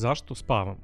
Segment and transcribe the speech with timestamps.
[0.00, 0.80] Zašto spavamo?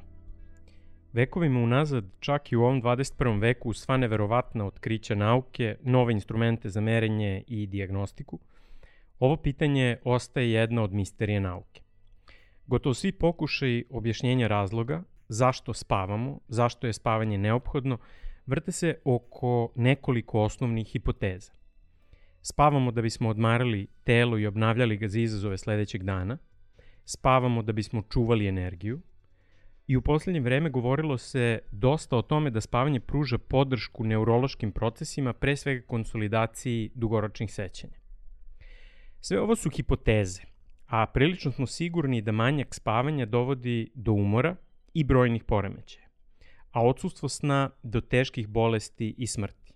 [1.13, 3.41] Vekovima unazad, čak i u ovom 21.
[3.41, 8.39] veku, sva neverovatna otkrića nauke, nove instrumente za merenje i diagnostiku,
[9.18, 11.82] ovo pitanje ostaje jedna od misterije nauke.
[12.67, 17.98] Gotovo svi pokušaj objašnjenja razloga zašto spavamo, zašto je spavanje neophodno,
[18.46, 21.53] vrte se oko nekoliko osnovnih hipoteza.
[22.43, 26.39] Spavamo da bismo odmarali telo i obnavljali ga za izazove sledećeg dana,
[27.07, 29.01] spavamo da bismo čuvali energiju,
[29.86, 35.33] i u poslednje vreme govorilo se dosta o tome da spavanje pruža podršku neurološkim procesima,
[35.33, 37.95] pre svega konsolidaciji dugoročnih sećanja.
[39.20, 40.42] Sve ovo su hipoteze,
[40.86, 44.56] a prilično smo sigurni da manjak spavanja dovodi do umora
[44.95, 46.06] i brojnih poremećaja,
[46.70, 49.73] a odsustvo sna do teških bolesti i smrti.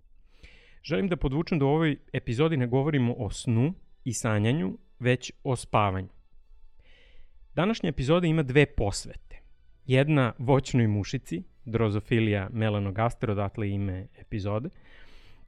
[0.82, 5.56] Želim da podvučem da u ovoj epizodi ne govorimo o snu i sanjanju, već o
[5.56, 6.08] spavanju.
[7.54, 9.29] Današnja epizoda ima dve posvete.
[9.90, 14.68] Jedna voćnoj mušici, drozofilija melanogaster, odatle ime epizode,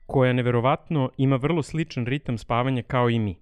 [0.07, 3.39] koja neverovatno ima vrlo sličan ritam spavanja kao i mi.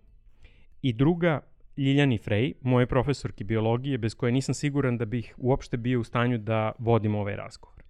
[0.83, 1.41] I druga,
[1.77, 6.39] Ljiljani Frej, moje profesorki biologije, bez koje nisam siguran da bih uopšte bio u stanju
[6.39, 7.83] da vodim ovaj razgovor.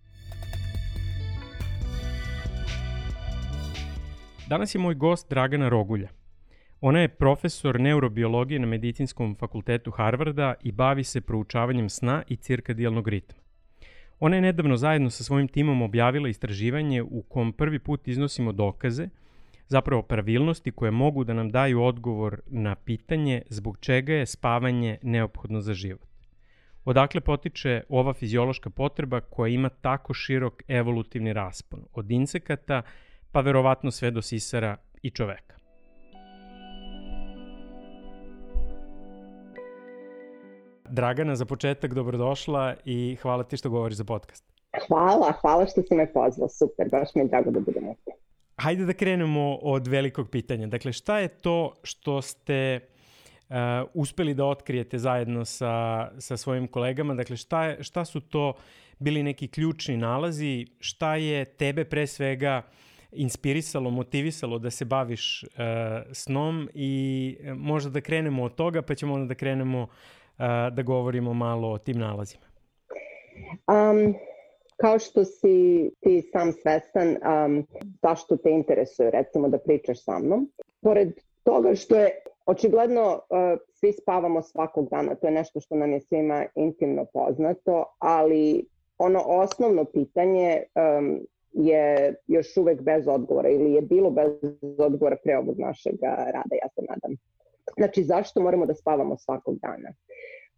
[4.48, 6.08] Danas je moj gost Dragana Rogulja.
[6.80, 13.08] Ona je profesor neurobiologije na medicinskom fakultetu Harvarda i bavi se proučavanjem sna i cirkadijalnog
[13.08, 13.38] ritma.
[14.20, 19.08] Ona je nedavno zajedno sa svojim timom objavila istraživanje u kom prvi put iznosimo dokaze,
[19.68, 25.60] zapravo pravilnosti koje mogu da nam daju odgovor na pitanje zbog čega je spavanje neophodno
[25.60, 26.08] za život.
[26.84, 32.82] Odakle potiče ova fiziološka potreba koja ima tako širok evolutivni raspon, od insekata
[33.32, 35.59] pa verovatno sve do sisara i čoveka.
[40.90, 44.44] Dragana, za početak dobrodošla i hvala ti što govoriš za podcast.
[44.88, 48.12] Hvala, hvala što si me pozvao, super, baš mi je drago da budemo ovde.
[48.56, 50.66] Hajde da krenemo od velikog pitanja.
[50.66, 52.80] Dakle, šta je to što ste
[53.48, 53.56] uh,
[53.94, 57.14] uspeli da otkrijete zajedno sa, sa svojim kolegama?
[57.14, 58.52] Dakle, šta, je, šta su to
[58.98, 60.66] bili neki ključni nalazi?
[60.80, 62.62] Šta je tebe pre svega
[63.12, 65.48] inspirisalo, motivisalo da se baviš uh,
[66.12, 69.86] snom i možda da krenemo od toga, pa ćemo onda da krenemo
[70.72, 72.44] da govorimo malo o tim nalazima?
[73.68, 74.14] Um,
[74.76, 77.66] kao što si ti sam svestan um,
[78.02, 80.50] zašto te interesuje recimo da pričaš sa mnom,
[80.80, 81.08] pored
[81.44, 82.10] toga što je
[82.46, 87.84] očigledno uh, svi spavamo svakog dana, to je nešto što nam je svima intimno poznato,
[87.98, 88.66] ali
[88.98, 90.62] ono osnovno pitanje
[90.98, 91.20] um,
[91.52, 94.30] je još uvek bez odgovora ili je bilo bez
[94.78, 97.16] odgovora pre ovog našeg rada, ja se nadam.
[97.76, 99.92] Znači, zašto moramo da spavamo svakog dana?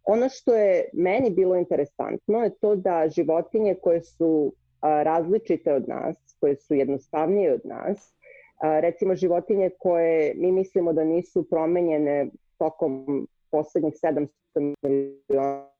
[0.03, 6.37] Ono što je meni bilo interesantno je to da životinje koje su različite od nas,
[6.39, 8.13] koje su jednostavnije od nas,
[8.81, 14.27] recimo životinje koje mi mislimo da nisu promenjene tokom poslednjih 700
[14.81, 15.72] miliona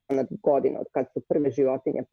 [0.44, 2.04] godina od kad su prve životinje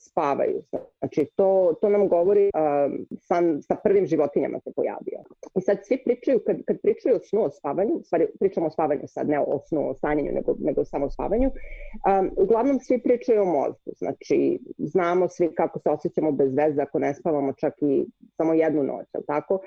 [0.00, 0.62] spavaju.
[0.98, 5.20] Znači, to, to nam govori uh, sam sa prvim životinjama se pojavio.
[5.58, 9.02] I sad svi pričaju, kad, kad pričaju o snu, o spavanju, stvari pričamo o spavanju
[9.06, 13.42] sad, ne o snu, o sanjanju, nego, nego samo o spavanju, um, uglavnom svi pričaju
[13.42, 13.90] o mozgu.
[13.96, 18.82] Znači, znamo svi kako se osjećamo bez veze ako ne spavamo čak i samo jednu
[18.82, 19.60] noć, ali tako?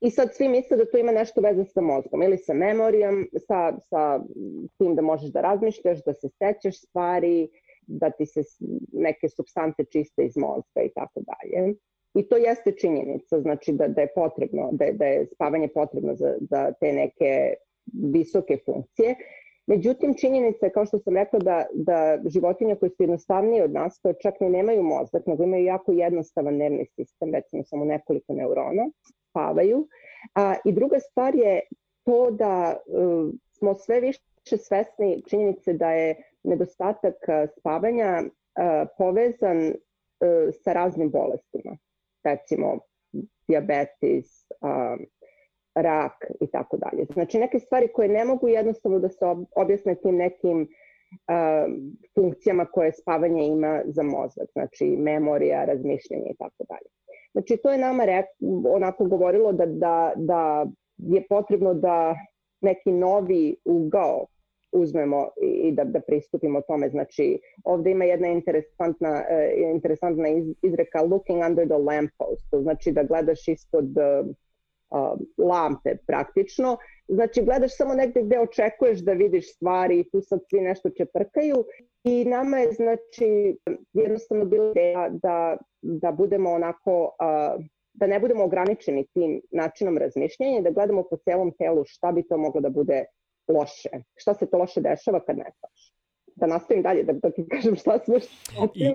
[0.00, 3.78] I sad svi misle da to ima nešto veze sa mozgom ili sa memorijom, sa,
[3.82, 4.20] sa
[4.78, 7.48] tim da možeš da razmišljaš, da se sećaš stvari,
[7.86, 8.42] da ti se
[8.92, 11.74] neke substance čiste iz mozga i tako dalje.
[12.14, 16.14] I to jeste činjenica, znači da, da je potrebno, da je, da je spavanje potrebno
[16.14, 17.54] za, za te neke
[18.12, 19.14] visoke funkcije.
[19.66, 23.98] Međutim, činjenica je, kao što sam rekla, da, da životinje koje su jednostavnije od nas,
[24.02, 28.90] koje čak ne nemaju mozak, nego imaju jako jednostavan nervni sistem, recimo samo nekoliko neurona,
[29.38, 29.88] spavaju.
[30.34, 31.60] A, I druga stvar je
[32.04, 37.14] to da uh, smo sve više svesni činjenice da je nedostatak
[37.58, 38.22] spavanja
[38.98, 39.74] povezan
[40.62, 41.76] sa raznim bolestima,
[42.24, 42.78] recimo
[43.48, 44.46] diabetes,
[45.74, 47.04] rak i tako dalje.
[47.12, 49.24] Znači neke stvari koje ne mogu jednostavno da se
[49.56, 50.68] objasne tim nekim
[52.14, 56.88] funkcijama koje spavanje ima za mozak, znači memorija, razmišljanje i tako dalje.
[57.38, 58.26] Znači to je nama rek,
[58.74, 60.66] onako govorilo da, da, da
[60.98, 62.14] je potrebno da
[62.60, 64.26] neki novi ugao
[64.72, 65.28] uzmemo
[65.62, 66.88] i da, da pristupimo tome.
[66.88, 70.28] Znači, ovde ima jedna interesantna, uh, interesantna
[70.62, 74.34] izreka looking under the lamppost, znači da gledaš ispod uh,
[75.38, 76.76] lampe praktično.
[77.08, 81.64] Znači gledaš samo negde gde očekuješ da vidiš stvari i tu sad svi nešto čeprkaju
[82.04, 83.56] i nama je znači
[83.92, 87.16] jednostavno bilo ideja da, da budemo onako
[87.92, 92.36] da ne budemo ograničeni tim načinom razmišljanja, da gledamo po celom telu šta bi to
[92.36, 93.04] moglo da bude
[93.48, 93.88] loše.
[94.16, 95.92] Šta se to loše dešava kad ne spaš.
[96.36, 98.16] Da nastavim dalje, da, da ti kažem šta smo.
[98.74, 98.94] I,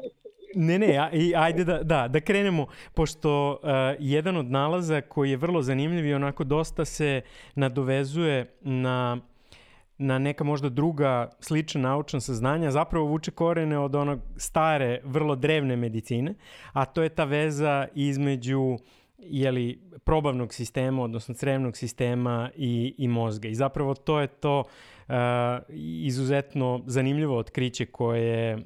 [0.55, 3.69] ne, ne, a, i, ajde da, da, da krenemo, pošto uh,
[3.99, 7.21] jedan od nalaza koji je vrlo zanimljiv i onako dosta se
[7.55, 9.17] nadovezuje na
[9.97, 15.75] na neka možda druga slična naučna saznanja, zapravo vuče korene od onog stare, vrlo drevne
[15.75, 16.33] medicine,
[16.73, 18.77] a to je ta veza između
[19.17, 23.47] jeli, probavnog sistema, odnosno crevnog sistema i, i mozga.
[23.47, 24.65] I zapravo to je to uh,
[26.03, 28.57] izuzetno zanimljivo otkriće koje,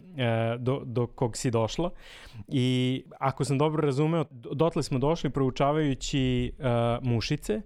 [0.60, 1.90] do, do kog si došla.
[2.48, 6.54] I ako sam dobro razumeo, dotle smo došli proučavajući
[7.02, 7.62] mušice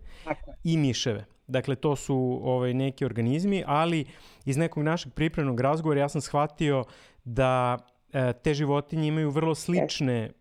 [0.64, 1.26] i miševe.
[1.52, 4.06] Dakle, to su ovaj, neki organizmi, ali
[4.46, 6.84] iz nekog našeg pripremnog razgovora ja sam shvatio
[7.24, 7.78] da
[8.14, 10.32] e, te životinje imaju vrlo slične e,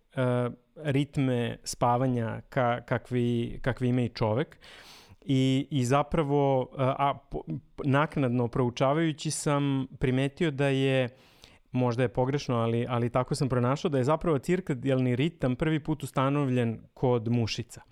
[0.76, 4.58] ritme spavanja ka, kakvi, kakvi ima i čovek.
[5.32, 7.18] I, i zapravo, a, a
[7.84, 11.08] naknadno proučavajući sam primetio da je
[11.72, 16.02] možda je pogrešno, ali, ali tako sam pronašao da je zapravo cirkadijalni ritam prvi put
[16.02, 17.82] ustanovljen kod mušica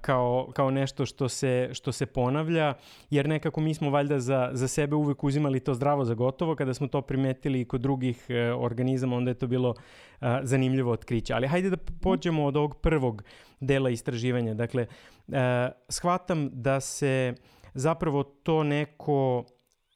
[0.00, 2.74] kao, kao nešto što se, što se ponavlja,
[3.10, 6.74] jer nekako mi smo valjda za, za sebe uvek uzimali to zdravo za gotovo, kada
[6.74, 9.74] smo to primetili i kod drugih e, organizama, onda je to bilo
[10.20, 11.34] a, zanimljivo otkriće.
[11.34, 13.22] Ali hajde da pođemo od ovog prvog
[13.60, 14.54] dela istraživanja.
[14.54, 14.86] Dakle,
[15.32, 17.34] a, shvatam da se
[17.74, 19.44] zapravo to neko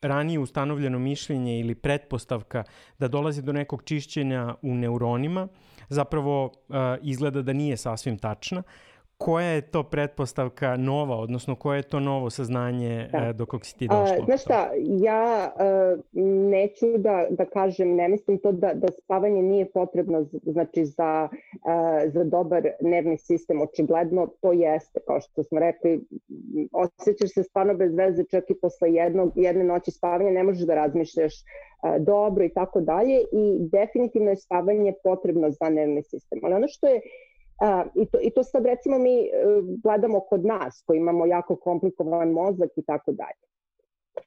[0.02, 2.64] ranije ustanovljeno mišljenje ili pretpostavka
[2.98, 5.48] da dolazi do nekog čišćenja u neuronima,
[5.88, 8.62] zapravo uh, izgleda da nije sasvim tačna.
[9.18, 13.18] Koja je to pretpostavka nova, odnosno koje je to novo saznanje da.
[13.18, 14.24] E, do kog si ti došla?
[14.24, 14.70] Znaš šta,
[15.00, 16.00] ja uh,
[16.50, 22.12] neću da, da kažem, ne mislim to da, da spavanje nije potrebno znači za, uh,
[22.12, 23.62] za dobar nervni sistem.
[23.62, 26.00] Očigledno to jeste, kao što smo rekli,
[26.72, 30.74] osjećaš se stvarno bez veze čak i posle jednog, jedne noći spavanja, ne možeš da
[30.74, 31.34] razmišljaš
[31.98, 36.40] dobro i tako dalje i definitivno je spavanje potrebno za nervni sistem.
[36.42, 37.00] Ali ono što je
[37.94, 39.28] i, to, I to sad recimo mi e,
[39.82, 43.46] gledamo kod nas koji imamo jako komplikovan mozak i tako dalje.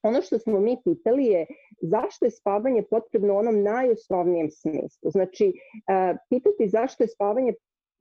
[0.03, 1.45] Ono što smo mi pitali je
[1.81, 5.11] zašto je spavanje potrebno u onom najosnovnijem smislu.
[5.11, 5.53] Znači,
[5.87, 7.53] a, pitati zašto je spavanje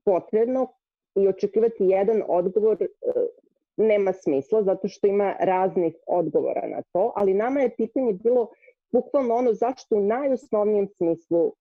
[0.05, 0.73] potrebno
[1.15, 2.87] i očekivati jedan odgovor e,
[3.77, 8.49] nema smisla zato što ima raznih odgovora na to, ali nama je pitanje bilo
[8.93, 11.53] bukvalno ono zašto u najosnovnijem smislu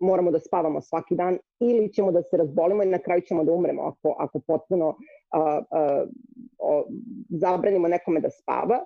[0.00, 3.52] moramo da spavamo svaki dan ili ćemo da se razbolimo i na kraju ćemo da
[3.52, 4.96] umremo ako, ako potpuno
[5.30, 6.04] a, a,
[6.58, 6.82] a,
[7.28, 8.84] zabranimo nekome da spava,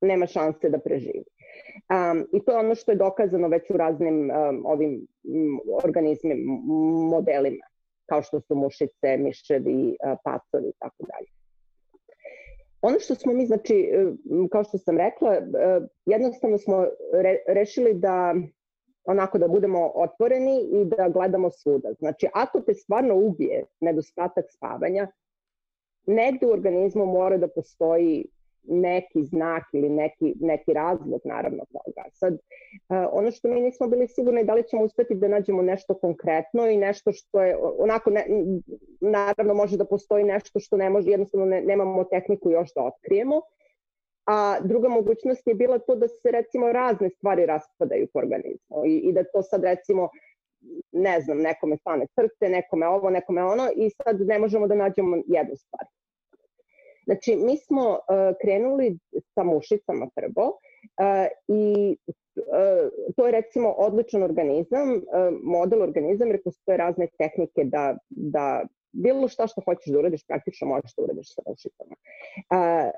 [0.00, 1.24] nema šanse da preživi.
[1.90, 5.06] Um, I to je ono što je dokazano već u raznim um, ovim
[5.84, 6.60] organizmima,
[7.10, 7.64] modelima,
[8.06, 11.28] kao što su mušice, miševi, pacovi i tako dalje.
[12.82, 13.90] Ono što smo mi, znači,
[14.50, 15.40] kao što sam rekla,
[16.06, 18.34] jednostavno smo re, rešili da
[19.04, 21.92] onako da budemo otvoreni i da gledamo svuda.
[21.98, 25.08] Znači, ako te stvarno ubije nedostatak spavanja,
[26.06, 28.24] negde u organizmu mora da postoji
[28.66, 32.08] neki znak ili neki, neki razlog naravno toga.
[32.12, 32.38] Sad, uh,
[33.12, 36.76] ono što mi nismo bili sigurni da li ćemo uspeti da nađemo nešto konkretno i
[36.76, 38.26] nešto što je onako, ne,
[39.00, 43.40] naravno može da postoji nešto što ne može, jednostavno ne, nemamo tehniku još da otkrijemo,
[44.26, 48.96] A druga mogućnost je bila to da se recimo razne stvari raspadaju po organizmu i,
[48.96, 50.08] i da to sad recimo
[50.92, 55.16] ne znam, nekome stane srce, nekome ovo, nekome ono i sad ne možemo da nađemo
[55.16, 55.86] jednu stvar.
[57.04, 57.98] Znači, mi smo uh,
[58.42, 58.98] krenuli
[59.34, 61.96] sa mušicama prvo uh, i
[62.36, 65.02] uh, to je recimo odličan organizam, uh,
[65.42, 70.68] model organizam jer postoje razne tehnike da, da bilo šta što hoćeš da uradiš, praktično
[70.68, 71.96] možeš da uradiš sa mušicama.
[72.50, 72.90] A,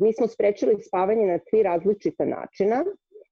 [0.00, 2.84] mi smo sprečili spavanje na tri različita načina.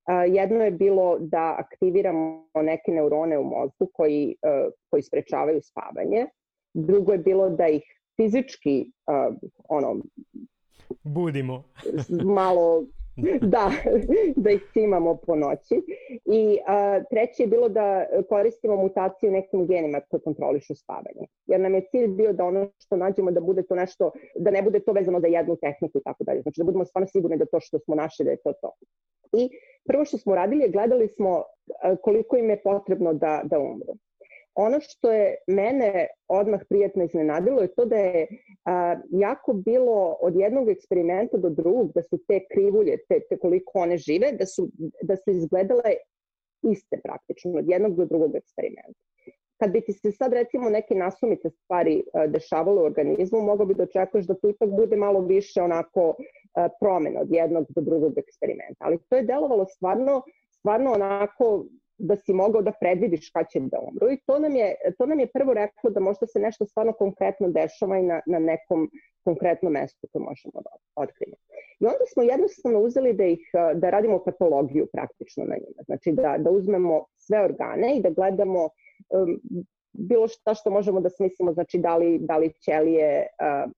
[0.04, 6.26] A, jedno je bilo da aktiviramo neke neurone u mozgu koji, a, koji sprečavaju spavanje.
[6.74, 7.82] Drugo je bilo da ih
[8.16, 9.30] fizički a,
[9.68, 9.96] ono
[11.02, 11.62] budimo
[12.24, 12.86] malo
[13.54, 13.70] da,
[14.36, 15.74] da ih cimamo po noći.
[16.24, 21.26] I a, treće je bilo da koristimo mutaciju nekim genima koje kontrolišu spavanje.
[21.46, 24.62] Jer nam je cilj bio da ono što nađemo da bude to nešto, da ne
[24.62, 26.42] bude to vezano za jednu tehniku i tako dalje.
[26.42, 28.70] Znači da budemo stvarno sigurni da to što smo našli da je to to.
[29.32, 29.50] I
[29.86, 31.42] prvo što smo radili je gledali smo
[32.02, 33.94] koliko im je potrebno da, da umru.
[34.54, 38.26] Ono što je mene odmah prijatno iznenadilo je to da je
[38.64, 43.78] a, jako bilo od jednog eksperimenta do drugog da su te krivulje, te, te koliko
[43.78, 44.68] one žive, da su,
[45.02, 45.94] da su izgledale
[46.62, 49.00] iste praktično od jednog do drugog eksperimenta.
[49.56, 53.74] Kad bi ti se sad recimo neke nasumice stvari uh, dešavale u organizmu, mogao bi
[53.74, 56.14] da očekuješ da tu ipak bude malo više onako
[56.80, 58.78] promena od jednog do drugog eksperimenta.
[58.78, 61.64] Ali to je delovalo stvarno, stvarno onako
[61.98, 65.20] da si mogao da predvidiš kada će da umru i to nam je, to nam
[65.20, 68.90] je prvo reklo da možda se nešto stvarno konkretno dešava i na, na nekom
[69.24, 71.36] konkretnom mestu koje možemo da otkrijemo.
[71.80, 73.40] I onda smo jednostavno uzeli da ih,
[73.74, 75.82] da radimo patologiju praktično na njima.
[75.84, 79.40] Znači da, da uzmemo sve organe i da gledamo um,
[79.92, 83.70] bilo šta što možemo da smislimo, znači da li, da li ćelije uh,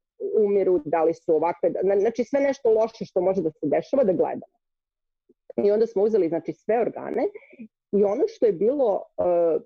[0.45, 1.71] umiru, da li su ovakve,
[2.01, 4.57] znači sve nešto loše što može da se dešava da gledamo.
[5.65, 7.23] I onda smo uzeli znači sve organe
[7.93, 9.63] I ono što je bilo uh,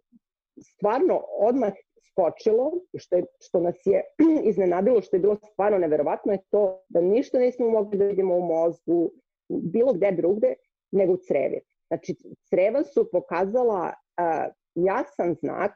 [0.61, 1.73] stvarno odmah
[2.11, 4.03] skočilo, što, je, što nas je
[4.50, 8.43] iznenadilo, što je bilo stvarno neverovatno, je to da ništa nismo mogli da vidimo u
[8.43, 9.11] mozgu,
[9.49, 10.55] bilo gde drugde,
[10.93, 11.61] nego u crevi.
[11.89, 12.15] Znači,
[12.49, 15.73] creva su pokazala uh, jasan znak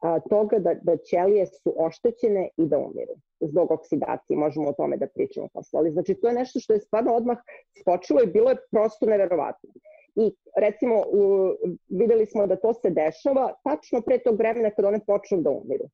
[0.00, 4.96] a, toga da, da ćelije su oštećene i da umiru zbog oksidacije, možemo o tome
[4.96, 5.78] da pričamo posle.
[5.78, 7.38] Ali znači to je nešto što je stvarno odmah
[7.80, 9.70] skočilo i bilo je prosto neverovatno.
[10.14, 11.52] I recimo u,
[11.88, 15.84] videli smo da to se dešava tačno pre tog vremena kada one počnu da umiru.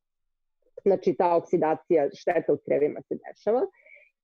[0.84, 3.66] Znači ta oksidacija šteta u crevima se dešava.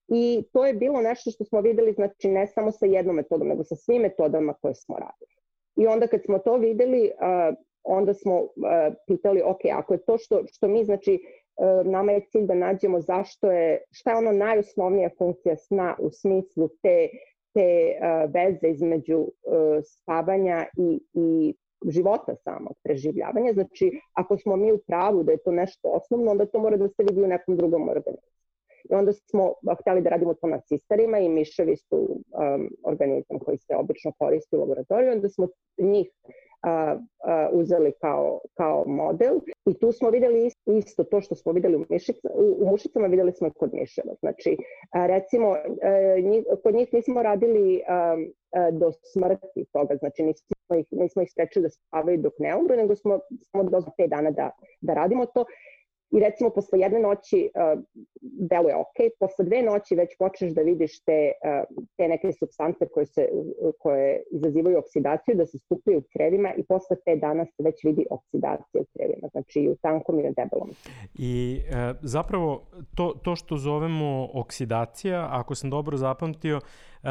[0.08, 3.64] I to je bilo nešto što smo videli, znači ne samo sa jednom metodom, nego
[3.64, 5.34] sa svim metodama koje smo radili.
[5.76, 7.10] I onda kad smo to videli,
[7.82, 8.48] onda smo
[9.06, 11.20] pitali, ok, ako je to što, što mi, znači,
[11.56, 16.10] uh, nama je cilj da nađemo zašto je, šta je ono najosnovnija funkcija sna u
[16.10, 17.08] smislu te,
[17.54, 19.28] te uh, veze između uh,
[19.84, 21.54] spavanja i, i
[21.90, 23.52] života samog, preživljavanja.
[23.52, 26.88] Znači, ako smo mi u pravu da je to nešto osnovno, onda to mora da
[26.88, 28.34] se vidi u nekom drugom organizmu.
[28.90, 33.58] I onda smo hteli da radimo to na cistarima i miševi su um, organizam koji
[33.58, 36.10] se obično koristi u laboratoriju, onda smo njih
[36.64, 39.34] a, a, uzeli kao, kao model.
[39.66, 43.06] I tu smo videli isto, isto to što smo videli u, mišica, u, u mušicama,
[43.06, 44.14] videli smo kod miševa.
[44.20, 44.56] Znači,
[44.90, 48.16] a, recimo, a, e, njih, kod njih nismo radili a,
[48.52, 52.76] a, do smrti toga, znači nismo ih, nismo ih sprečili da spavaju dok ne umru,
[52.76, 53.18] nego smo
[53.52, 55.44] samo do 5 dana da, da radimo to
[56.14, 57.82] i recimo posle jedne noći uh,
[58.22, 63.06] deluje ok, posle dve noći već počneš da vidiš te, uh, te neke substance koje,
[63.06, 63.28] se,
[63.78, 68.06] koje izazivaju oksidaciju, da se skupljaju u crevima i posle te dana se već vidi
[68.10, 70.70] oksidacija u crevima, znači i u tankom i u debelom.
[71.14, 77.10] I uh, zapravo to, to što zovemo oksidacija, ako sam dobro zapamtio, uh,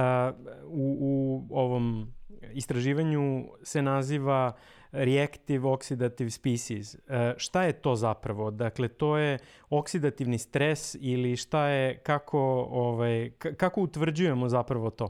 [0.68, 2.08] u, u ovom
[2.54, 6.96] istraživanju se naziva uh, reactive oxidative species.
[6.96, 7.00] E,
[7.38, 8.52] šta je to zapravo?
[8.52, 9.38] Dakle, to je
[9.70, 12.40] oksidativni stres ili šta je, kako,
[12.72, 15.10] ovaj, kako utvrđujemo zapravo to?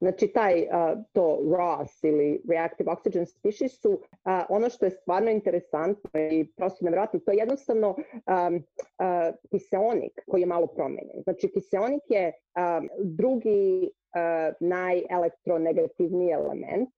[0.00, 0.66] Znači, taj,
[1.12, 4.00] to ROS ili Reactive Oxygen Species su
[4.48, 10.40] ono što je stvarno interesantno i prosto nevjerojatno, to je jednostavno um, uh, kiseonik koji
[10.40, 11.22] je malo promenjen.
[11.22, 16.88] Znači, kiseonik je um, drugi uh, najelektronegativniji element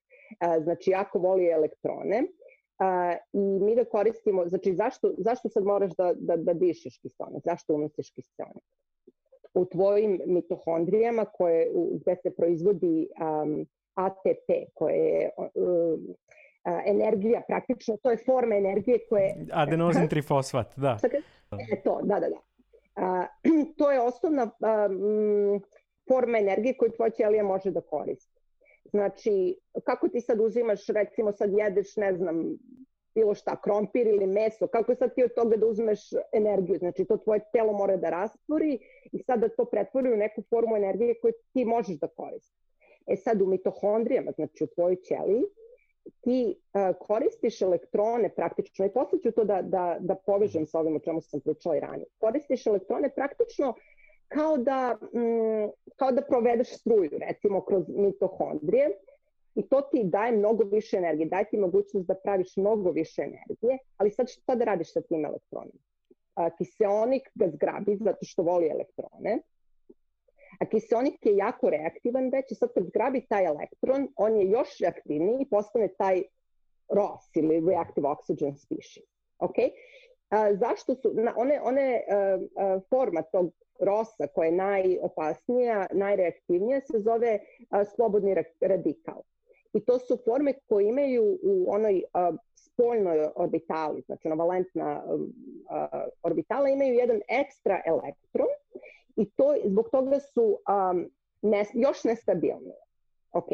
[0.62, 2.23] znači jako voli elektrone
[3.33, 7.75] i mi ga koristimo, znači zašto, zašto sad moraš da, da, da dišeš kiselnik, zašto
[7.75, 8.64] unosiš kiselnik?
[9.54, 13.09] U tvojim mitohondrijama koje, gde se proizvodi
[13.42, 16.14] um, ATP, koje je um,
[16.87, 19.47] energija praktično, to je forma energije koje...
[19.52, 20.99] Adenozin trifosfat, da.
[21.73, 22.40] E to, da, da, da.
[22.97, 23.26] A,
[23.78, 25.62] to je osnovna um,
[26.09, 28.36] forma energije koju tvoja ćelija može da koristi.
[28.97, 32.59] Znači, kako ti sad uzimaš, recimo sad jedeš, ne znam,
[33.15, 36.00] bilo šta, krompir ili meso, kako sad ti od toga da uzmeš
[36.33, 36.79] energiju?
[36.79, 38.79] Znači, to tvoje telo mora da rastvori
[39.12, 42.57] i sad da to pretvori u neku formu energije koju ti možeš da koristiš.
[43.07, 45.45] E sad, u mitohondrijama, znači u tvojoj ćeliji,
[46.21, 50.97] ti uh, koristiš elektrone praktično, i posle ću to da, da, da povežem sa ovim
[50.97, 53.75] o čemu sam pričala i ranije, koristiš elektrone praktično
[54.28, 58.90] kao da, mm, kao da provedeš struju, recimo kroz mitohondrije,
[59.54, 63.78] i to ti daje mnogo više energije, daje ti mogućnost da praviš mnogo više energije,
[63.97, 65.80] ali sad šta da radiš sa tim elektronima?
[66.35, 69.38] A, kiseonik ga zgrabi zato što voli elektrone,
[70.61, 74.78] a kiseonik je jako reaktivan već i sad kad zgrabi taj elektron, on je još
[74.80, 76.23] reaktivniji i postane taj
[76.88, 79.06] ROS ili Reactive Oxygen Species.
[79.38, 79.56] Ok?
[80.30, 86.80] A, zašto su, na, one, one a, a, forma tog rosa koja je najopasnija, najreaktivnija,
[86.80, 87.38] se zove
[87.71, 89.23] a, slobodni radikal.
[89.73, 92.33] I to su forme koje imaju u onoj a,
[92.76, 95.21] spoljnoj orbitali, znači ona valentna uh,
[96.23, 98.49] orbitala, imaju jedan ekstra elektron
[99.16, 101.11] i to, zbog toga su um,
[101.42, 102.75] ne, još nestabilne.
[103.33, 103.49] Ok.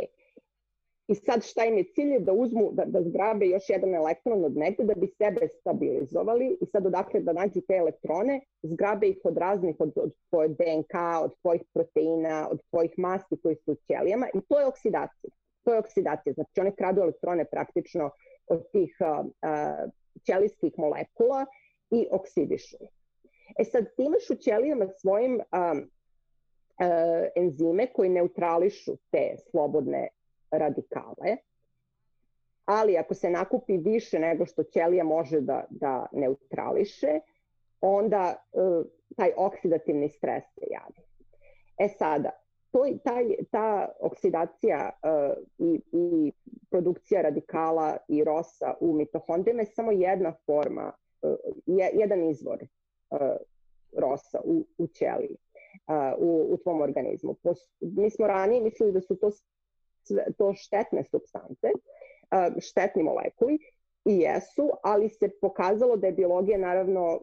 [1.12, 4.57] I sad šta im je cilj da uzmu, da, da zgrabe još jedan elektron od
[4.57, 9.37] negde da bi sebe stabilizovali i sad odakle da nađu te elektrone, zgrabe ih od
[9.37, 14.26] raznih, od, od tvoje DNK, od tvojih proteina, od tvojih masti koji su u ćelijama
[14.35, 15.31] i to je oksidacija.
[15.64, 18.11] To je oksidacija, znači one kradu elektrone praktično
[18.47, 19.26] od tih uh,
[20.26, 21.47] ćelijskih molekula
[21.90, 22.76] i oksidišu.
[23.59, 25.42] E sad, ti imaš u ćelijama svojim uh,
[27.37, 30.09] enzime koji neutrališu te slobodne
[30.52, 31.37] radikale,
[32.64, 37.21] ali ako se nakupi više nego što ćelija može da, da neutrališe,
[37.80, 41.09] onda uh, taj oksidativni stres se javi.
[41.78, 42.30] E sada,
[42.73, 46.32] to, taj, ta oksidacija uh, i, i
[46.71, 50.92] produkcija radikala i rosa u mitohondrijama je samo jedna forma,
[51.23, 51.37] uh,
[51.92, 53.18] jedan izvor uh,
[53.99, 55.37] rosa u, u ćeliji,
[55.88, 57.35] uh, u, u tvom organizmu.
[57.35, 59.30] Pos, mi smo ranije mislili da su to,
[60.38, 63.59] to štetne substance, uh, štetni molekuli,
[64.04, 67.21] i jesu, ali se pokazalo da je biologija naravno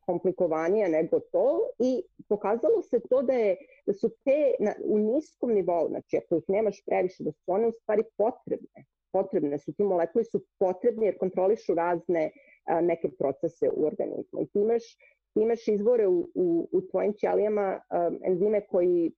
[0.00, 5.52] komplikovanija nego to i pokazalo se to da, je, da su te na, u niskom
[5.52, 8.84] nivou, znači ako ih nemaš previše, da su one u stvari potrebne.
[9.12, 12.30] Potrebne su, ti molekuli su potrebni jer kontrolišu razne
[12.64, 14.40] a, neke procese u organizmu.
[14.40, 14.96] I ti imaš,
[15.34, 19.12] ti imaš izvore u, u, u tvojim ćelijama a, enzime koji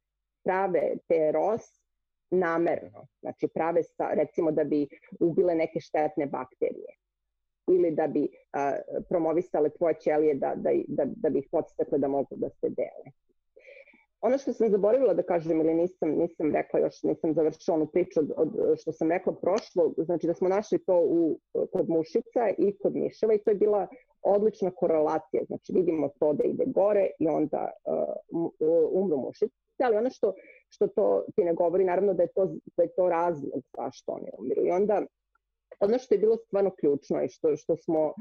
[0.45, 1.84] prave te ROS
[2.35, 4.89] namerno, znači prave sa, recimo da bi
[5.21, 6.97] ubile neke štetne bakterije
[7.69, 8.77] ili da bi a,
[9.09, 13.24] promovisale tvoje ćelije da, da, da, da bi ih podstakle da mogu da se dele.
[14.27, 18.21] Ono što sam zaboravila da kažem ili nisam, nisam rekla još, nisam završila onu priču
[18.21, 21.39] od, od što sam rekla prošlo, znači da smo našli to u,
[21.73, 23.87] kod mušica i kod miševa i to je bila
[24.23, 27.71] odlična korelacija, znači vidimo to da ide gore i onda
[28.31, 28.51] uh,
[28.93, 30.35] umru mušice, ali ono što,
[30.69, 34.31] što to ti ne govori, naravno da je to, da je to razlog zašto oni
[34.39, 34.67] umiru.
[34.67, 35.03] I onda
[35.81, 38.15] ono što je bilo stvarno ključno i što, što smo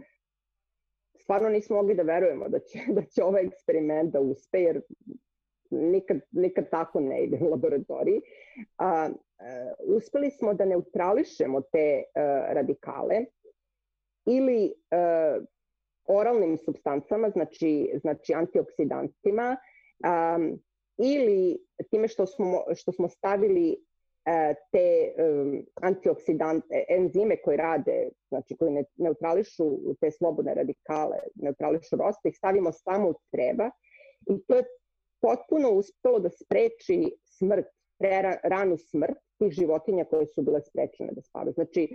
[1.19, 4.81] stvarno nismo mogli da verujemo da će, da će ovaj eksperiment da uspe, jer
[5.73, 8.21] nikad, nikad tako ne ide u laboratoriji.
[8.77, 9.09] A,
[9.39, 12.03] e, uspeli smo da neutrališemo te e,
[12.53, 13.25] radikale
[14.25, 14.73] ili e,
[16.07, 19.57] oralnim substancama, znači, znači antioksidantima,
[20.03, 20.39] a,
[20.97, 21.57] ili
[21.89, 23.77] time što smo, što smo stavili
[24.71, 32.29] te um, antioksidante, enzime koji rade, znači koji ne, neutrališu te slobodne radikale, neutrališu roste,
[32.29, 33.69] ih stavimo samo u treba
[34.29, 34.63] i to je
[35.23, 36.97] potpuno uspelo da spreči
[37.37, 37.65] smrt,
[37.99, 41.53] pre, ranu smrt tih životinja koje su bile sprečene da spavaju.
[41.53, 41.87] Znači,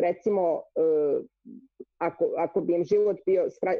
[0.00, 1.24] recimo, uh,
[1.98, 3.72] ako, ako bi im život bio, skra,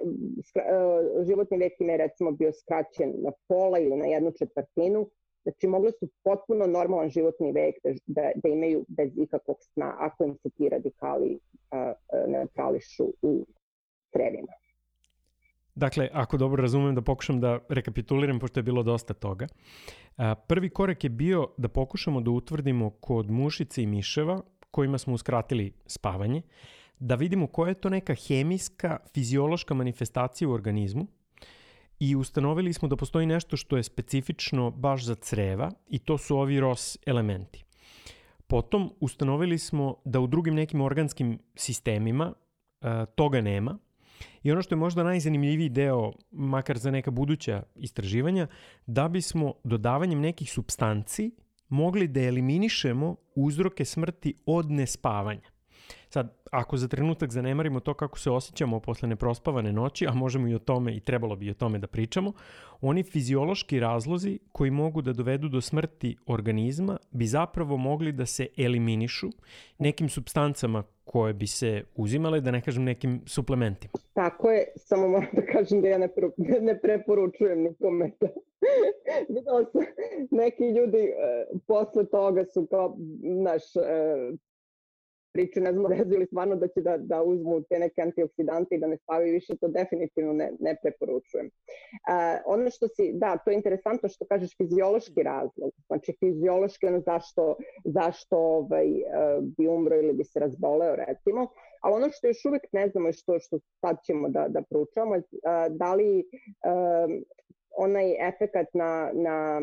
[0.49, 5.09] skra, uh, životni vek im je recimo bio skraćen na pola ili na jednu četvrtinu,
[5.43, 10.25] Znači, mogli su potpuno normalan životni vek da, da, da imaju bez ikakvog sna, ako
[10.25, 11.39] im se ti radikali
[11.71, 11.93] a,
[12.27, 13.47] neutrališu u
[14.13, 14.53] crevima.
[15.79, 19.47] Dakle, ako dobro razumem da pokušam da rekapituliram, pošto je bilo dosta toga.
[20.47, 25.73] Prvi korak je bio da pokušamo da utvrdimo kod mušice i miševa, kojima smo uskratili
[25.87, 26.43] spavanje,
[26.99, 31.07] da vidimo koja je to neka hemijska, fiziološka manifestacija u organizmu,
[32.01, 36.37] i ustanovili smo da postoji nešto što je specifično baš za creva i to su
[36.39, 37.65] ovi ROS elementi.
[38.47, 42.33] Potom ustanovili smo da u drugim nekim organskim sistemima
[43.15, 43.79] toga nema
[44.43, 48.47] i ono što je možda najzanimljiviji deo, makar za neka buduća istraživanja,
[48.87, 51.31] da bismo dodavanjem nekih substanci
[51.69, 55.51] mogli da eliminišemo uzroke smrti od nespavanja.
[56.09, 60.55] Sad, ako za trenutak zanemarimo to kako se osjećamo posle neprospavane noći, a možemo i
[60.55, 62.33] o tome i trebalo bi o tome da pričamo,
[62.81, 68.47] oni fiziološki razlozi koji mogu da dovedu do smrti organizma bi zapravo mogli da se
[68.57, 69.29] eliminišu
[69.79, 73.93] nekim substancama koje bi se uzimale, da ne kažem nekim suplementima.
[74.13, 76.29] Tako je, samo moram da kažem da ja ne, pre,
[76.61, 78.29] ne preporučujem nikome da
[79.29, 79.83] Videla sam,
[80.31, 84.33] neki ljudi e, posle toga su kao, naš, e,
[85.39, 88.87] priče, ne znamo ili stvarno da će da, da uzmu te neke antioksidante i da
[88.87, 91.47] ne spavaju više, to definitivno ne, ne preporučujem.
[91.47, 91.53] Uh,
[92.47, 97.57] ono što si, da, to je interesantno što kažeš fiziološki razlog, znači fiziološki ono zašto,
[97.85, 101.47] zašto ovaj, uh, bi umro ili bi se razboleo recimo,
[101.81, 105.17] ali ono što još uvek ne znamo je što, što sad ćemo da, da proučavamo,
[105.17, 105.23] uh,
[105.71, 107.11] da li uh,
[107.77, 109.63] onaj efekat na, na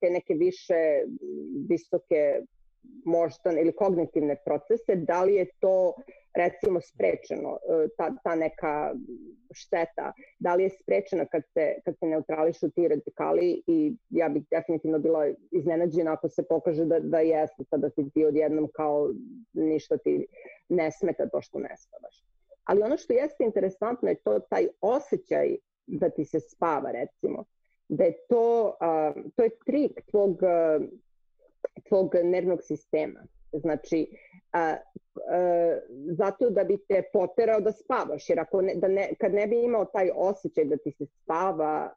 [0.00, 0.80] te neke više
[1.68, 2.42] visoke
[3.04, 5.94] moždan ili kognitivne procese, da li je to
[6.34, 8.94] recimo sprečeno e, ta, ta neka
[9.54, 14.42] šteta, da li je sprečena kad se, kad se neutrališu ti radikali i ja bih
[14.50, 19.10] definitivno bila iznenađena ako se pokaže da, da jeste, sada ti ti odjednom kao
[19.52, 20.26] ništa ti
[20.68, 22.24] ne smeta to što ne spavaš.
[22.64, 27.44] Ali ono što jeste interesantno je to taj osjećaj da ti se spava recimo,
[27.88, 30.88] da je to, uh, to je trik tvog, uh,
[31.88, 33.20] tvog nervnog sistema.
[33.52, 34.06] Znači,
[34.52, 34.76] a,
[35.30, 35.78] a,
[36.18, 39.62] zato da bi te poterao da spavaš, jer ako ne, da ne, kad ne bi
[39.62, 41.94] imao taj osjećaj da ti se spava,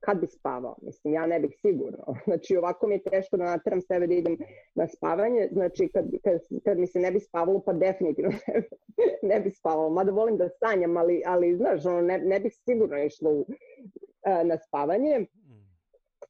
[0.00, 0.76] kad bi spavao?
[0.82, 2.04] Mislim, ja ne bih sigurno.
[2.24, 4.38] Znači, ovako mi je teško da nateram sebe da idem
[4.74, 5.48] na spavanje.
[5.52, 8.62] Znači, kad, kad, kad mi se ne bi spavalo, pa definitivno ne,
[9.22, 9.90] ne bi spavalo.
[9.90, 13.46] Mada volim da sanjam, ali, ali znaš, ono, ne, ne bih sigurno išla u,
[14.24, 15.26] a, na spavanje.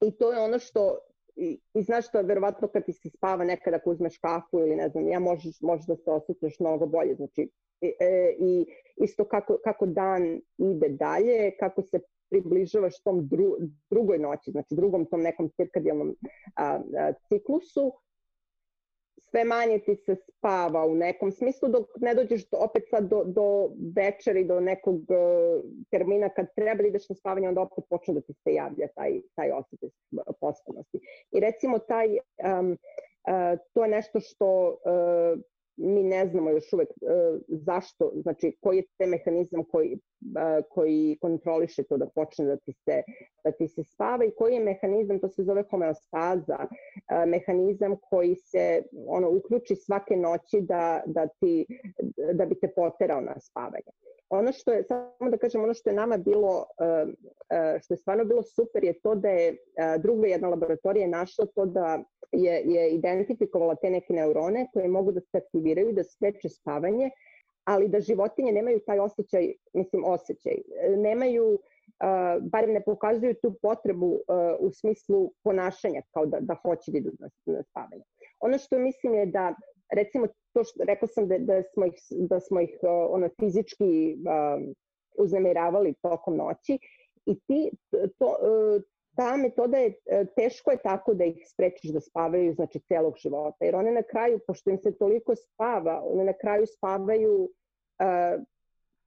[0.00, 0.98] I to je ono što
[1.36, 4.88] i, i znaš što, verovatno kad ti se spava nekada ako uzmeš kafu ili ne
[4.88, 8.66] znam, ja možeš, možeš da se osjećaš mnogo bolje, znači i, e, i
[8.96, 13.56] isto kako, kako dan ide dalje, kako se približavaš tom dru,
[13.90, 16.16] drugoj noći, znači drugom tom nekom cirkadijalnom
[16.56, 17.92] a, a, ciklusu,
[19.32, 23.24] sve manje ti se spava u nekom smislu dok ne dođeš do, opet sad do,
[23.24, 28.14] do večeri, do nekog uh, termina kad treba da ideš na spavanje, onda opet počne
[28.14, 29.88] da ti se javlja taj, taj osjećaj
[30.40, 30.98] pospanosti.
[31.32, 35.40] I recimo taj, um, uh, to je nešto što uh,
[35.76, 41.18] mi ne znamo još uvek uh, zašto, znači koji je te mehanizam koji, uh, koji
[41.20, 43.02] kontroliše to da počne da ti, se,
[43.44, 48.34] da ti se spava i koji je mehanizam, to se zove homeostaza, uh, mehanizam koji
[48.36, 51.66] se ono, uključi svake noći da, da, ti,
[52.32, 53.92] da bi te poterao na spavanje.
[54.28, 56.66] Ono što je, samo da kažem, ono što je nama bilo,
[57.80, 59.56] što je stvarno bilo super je to da je
[59.98, 65.20] druga jedna laboratorija našla to da je, je identifikovala te neke neurone koje mogu da
[65.20, 67.10] se aktiviraju, da spreče spavanje,
[67.64, 70.54] ali da životinje nemaju taj osjećaj, mislim osjećaj,
[70.96, 71.58] nemaju,
[72.40, 74.20] barem ne pokazuju tu potrebu
[74.58, 78.02] u smislu ponašanja, kao da, da hoće da idu na, na spavanje.
[78.40, 79.54] Ono što mislim je da,
[79.92, 82.78] recimo, to što rekla sam da, da smo ih, da smo ih
[83.10, 84.62] ono, fizički uh,
[85.18, 86.78] uznemiravali tokom noći
[87.26, 87.70] i ti,
[88.18, 88.36] to,
[89.16, 93.64] ta metoda je, e, teško je tako da ih sprečiš da spavaju znači celog života,
[93.64, 98.42] jer one na kraju, pošto im se toliko spava, one na kraju spavaju uh,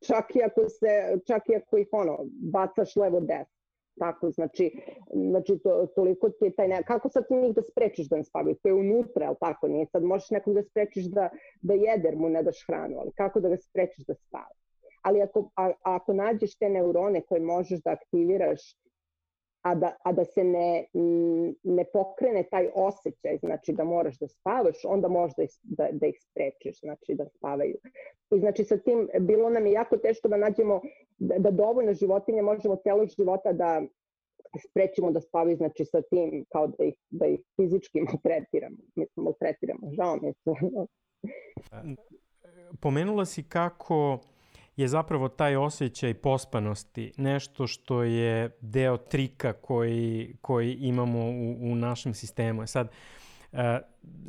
[0.08, 2.20] čak i ako se, čak i ako ih ono,
[2.52, 3.56] bacaš levo desno.
[4.00, 4.72] Tako, znači,
[5.14, 8.24] znači to, toliko ti je taj, ne, kako sad ti njih da sprečiš da ne
[8.24, 11.30] spavaju, to je unutra, ali tako, nije sad možeš nekog da sprečiš da,
[11.62, 14.56] da jeder mu ne daš hranu, ali kako da ga sprečiš da spava.
[15.02, 18.62] Ali ako, a, ako nađeš te neurone koje možeš da aktiviraš
[19.66, 20.86] a da, a da se ne,
[21.64, 26.08] ne pokrene taj osjećaj, znači da moraš da spavaš, onda možeš da ih, da, da
[26.08, 27.76] ih sprečiš, znači da spavaju.
[28.36, 30.82] I znači sa tim bilo nam je jako teško da nađemo
[31.18, 33.82] da, da dovoljno životinje možemo celog života da
[34.70, 38.78] sprečimo da spavaju, znači sa tim kao da ih, da ih fizički maltretiramo.
[38.96, 40.56] Mislim, maltretiramo, žao mi je to.
[42.82, 44.20] Pomenula si kako
[44.78, 51.76] je zapravo taj osjećaj pospanosti nešto što je deo trika koji, koji imamo u, u
[51.76, 52.68] našem sistemu.
[52.68, 52.90] Sad,
[53.52, 53.60] uh,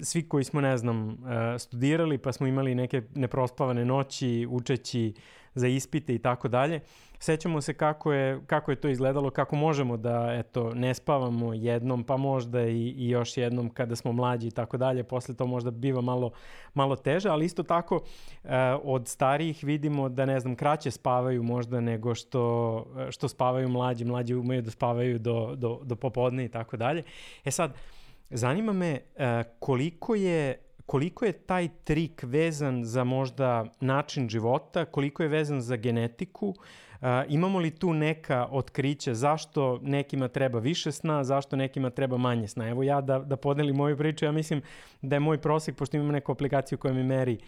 [0.03, 1.17] svi koji smo, ne znam, uh,
[1.59, 5.15] studirali pa smo imali neke neprospavane noći učeći
[5.55, 6.81] za ispite i tako dalje,
[7.19, 12.05] sećamo se kako je, kako je to izgledalo, kako možemo da eto, ne spavamo jednom,
[12.05, 15.71] pa možda i, i još jednom kada smo mlađi i tako dalje, posle to možda
[15.71, 16.31] biva malo,
[16.75, 18.51] malo teže, ali isto tako uh,
[18.83, 24.35] od starijih vidimo da ne znam, kraće spavaju možda nego što, što spavaju mlađi, mlađi
[24.35, 27.03] umeju da spavaju do, do, do popodne i tako dalje.
[27.45, 27.75] E sad,
[28.31, 29.23] zanima me uh,
[29.59, 35.77] koliko je koliko je taj trik vezan za možda način života, koliko je vezan za
[35.77, 36.57] genetiku, uh,
[37.29, 42.69] imamo li tu neka otkrića zašto nekima treba više sna, zašto nekima treba manje sna.
[42.69, 44.63] Evo ja da, da podelim moju priču, ja mislim
[45.03, 47.39] da je moj prosek, pošto imam neku aplikaciju koja mi meri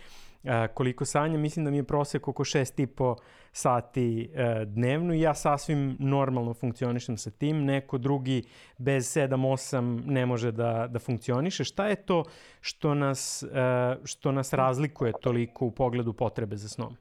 [0.74, 3.16] koliko sanjam, mislim da mi je prosek oko 6,5
[3.52, 8.42] sati e, dnevno i ja sasvim normalno funkcionišem sa tim, neko drugi
[8.78, 11.64] bez 7-8 ne može da, da funkcioniše.
[11.64, 12.24] Šta je to
[12.60, 16.96] što nas, e, što nas razlikuje toliko u pogledu potrebe za snom?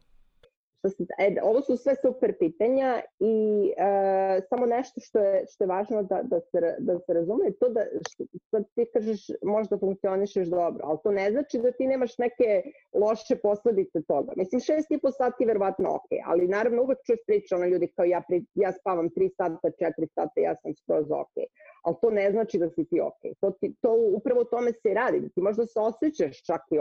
[0.90, 3.36] Što se, e, ovo su sve super pitanja i
[3.78, 7.70] e, samo nešto što je, što je važno da, da, se, da se razume to
[7.70, 12.18] da što, sad ti kažeš možda funkcionišeš dobro, ali to ne znači da ti nemaš
[12.18, 12.62] neke
[12.94, 14.34] loše posledice toga.
[14.36, 17.88] Mislim, šest i po sati je verovatno ok, ali naravno uvek čuješ priča ono ljudi
[17.96, 21.36] kao ja, pri, ja spavam 3 sata, 4 sata, ja sam skroz ok.
[21.84, 23.22] Ali to ne znači da si ti ok.
[23.40, 26.78] To, ti, to upravo tome se radi, da ti možda se osjećaš čak i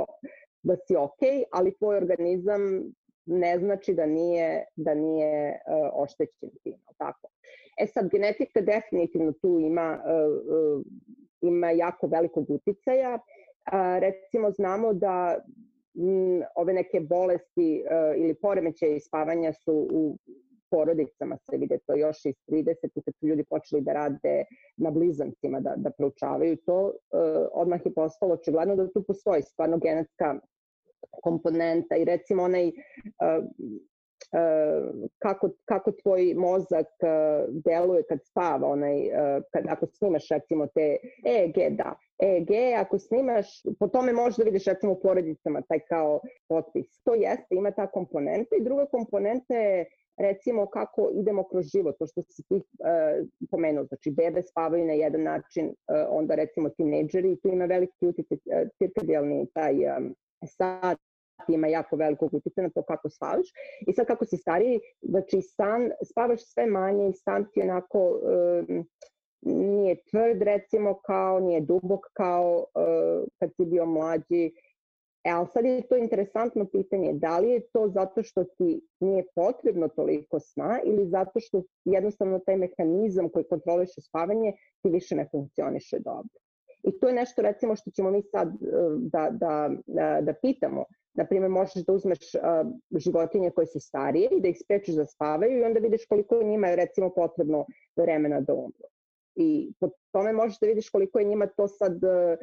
[0.63, 2.61] da si ok, ali tvoj organizam
[3.27, 7.29] ne znači da nije, da nije uh, oštećen tim, tako.
[7.81, 10.83] E sad, genetika definitivno tu ima, uh, uh,
[11.41, 13.15] ima jako velikog uticaja.
[13.15, 15.39] Uh, recimo, znamo da
[15.95, 20.19] m, ove neke bolesti uh, ili poremećaje spavanja su u
[20.71, 22.75] porodicama se vide to još iz 30.
[23.05, 24.45] kad su ljudi počeli da rade
[24.77, 26.93] na blizancima, da, da proučavaju to, uh,
[27.53, 30.41] odmah je postalo očigledno da tu postoji stvarno genetska
[31.23, 32.71] komponenta i recimo onaj
[35.19, 36.87] kako, kako tvoj mozak
[37.51, 39.09] deluje kad spava, onaj,
[39.53, 43.47] kad, ako snimaš recimo te EEG, da, EEG, ako snimaš,
[43.79, 47.03] po tome možeš da vidiš recimo u porodicama taj kao potpis.
[47.05, 49.85] To jeste, ima ta komponenta i druga komponenta je
[50.19, 54.93] recimo kako idemo kroz život, to što si ti uh, pomenuo, znači bebe spavaju na
[54.93, 55.75] jedan način, uh,
[56.09, 60.15] onda recimo tineđeri, tu ima veliki utjecaj, uh, cirkadijalni taj um,
[60.47, 60.99] sat
[61.49, 63.47] ima jako velikog utjeca na to kako spavaš.
[63.87, 68.21] I sad kako si stariji, znači san, spavaš sve manje i san ti onako
[68.69, 68.87] um,
[69.43, 74.53] nije tvrd recimo kao, nije dubok kao uh, kad si bio mlađi.
[75.25, 79.25] E, ali sad je to interesantno pitanje, da li je to zato što ti nije
[79.35, 85.29] potrebno toliko sna ili zato što jednostavno taj mehanizam koji kontroliše spavanje ti više ne
[85.31, 86.46] funkcioniše dobro.
[86.87, 88.49] I to je nešto recimo što ćemo mi sad
[88.99, 90.85] da, da, da, da pitamo.
[91.15, 95.59] Naprimer, možeš da uzmeš uh, životinje koje su starije i da ih sprečeš da spavaju
[95.59, 98.87] i onda vidiš koliko njima je recimo potrebno vremena da umru.
[99.35, 102.39] I po tome možeš da vidiš koliko je njima to sad uh,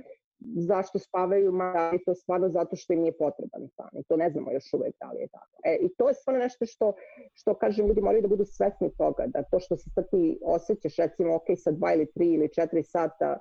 [0.55, 3.89] zašto spavaju mali, to stvarno zato što im nije potreban san.
[3.99, 5.61] I to ne znamo još uvek da li je tako.
[5.63, 6.93] E, I to je stvarno nešto što,
[7.33, 10.95] što kažem, ljudi moraju da budu svesni toga, da to što se sad ti osjećaš,
[10.95, 13.39] recimo, ok, sa dva ili tri ili četiri sata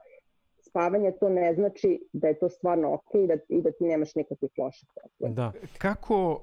[0.73, 4.15] spavanja, to ne znači da je to stvarno ok i da, i da ti nemaš
[4.15, 5.33] nikakvih loših poslova.
[5.35, 5.53] Da.
[5.79, 6.43] Kako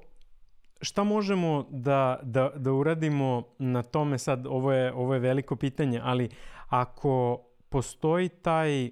[0.80, 6.00] šta možemo da, da, da uradimo na tome sad, ovo je, ovo je veliko pitanje,
[6.02, 6.28] ali
[6.68, 8.90] ako postoji taj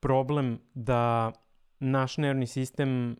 [0.00, 1.32] problem da
[1.80, 3.16] naš nervni sistem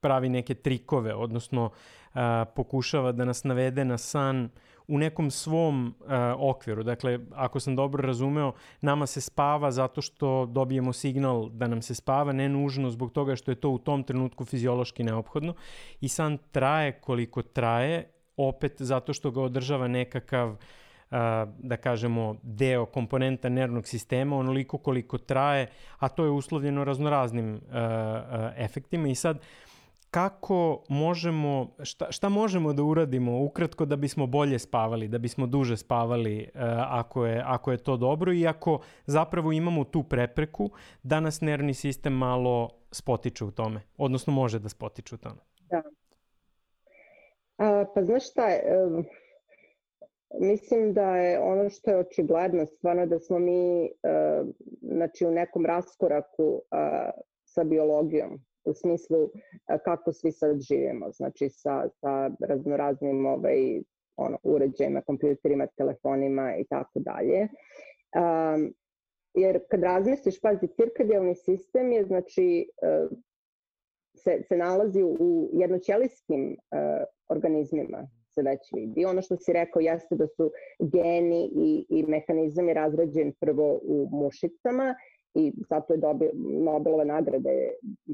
[0.00, 1.70] pravi neke trikove, odnosno
[2.14, 4.48] a, pokušava da nas navede na san
[4.88, 6.82] u nekom svom a, okviru.
[6.82, 11.94] Dakle, ako sam dobro razumeo, nama se spava zato što dobijemo signal da nam se
[11.94, 15.54] spava, ne nužno zbog toga što je to u tom trenutku fiziološki neophodno
[16.00, 20.56] i san traje koliko traje, opet zato što ga održava nekakav
[21.58, 25.66] da kažemo, deo komponenta nervnog sistema, onoliko koliko traje,
[25.98, 27.60] a to je uslovljeno raznoraznim
[28.56, 29.08] efektima.
[29.08, 29.38] I sad,
[30.12, 35.76] kako možemo, šta, šta možemo da uradimo ukratko da bismo bolje spavali, da bismo duže
[35.76, 40.70] spavali uh, ako, je, ako je to dobro i ako zapravo imamo tu prepreku
[41.02, 45.40] da nas nervni sistem malo spotiče u tome, odnosno može da spotiče u tome.
[45.70, 45.82] Da.
[47.58, 49.04] A, pa znaš šta, uh,
[50.40, 54.48] mislim da je ono što je očigledno stvarno da smo mi uh,
[54.82, 56.60] znači u nekom raskoraku uh,
[57.44, 59.30] sa biologijom u smislu
[59.84, 63.82] kako svi sad živimo, znači sa, sa raznoraznim ovaj,
[64.16, 67.48] ono, uređajima, kompjuterima, telefonima i tako dalje.
[68.16, 68.74] Um,
[69.34, 73.18] jer kad razmisliš, pazi, cirkadijalni sistem je, znači, uh,
[74.14, 79.04] se, se nalazi u jednoćelijskim uh, organizmima, se već vidi.
[79.04, 84.94] Ono što si rekao jeste da su geni i, i mehanizami razrađen prvo u mušicama
[85.34, 87.70] i zato je dobi, Nobelove nagrade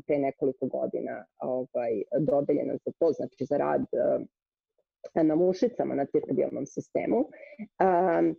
[0.07, 4.27] pre nekoliko godina ovaj, dodeljena za to, znači za rad uh,
[5.25, 7.19] na mušicama, na cirkadijalnom sistemu.
[7.19, 8.37] Um,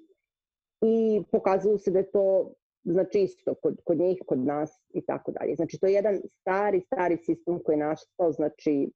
[0.81, 5.31] I pokazalo se da je to znači isto kod, kod njih, kod nas i tako
[5.31, 5.55] dalje.
[5.55, 8.91] Znači to je jedan stari, stari sistem koji je nastao znači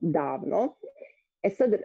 [0.00, 0.76] davno.
[1.42, 1.80] E sad, e,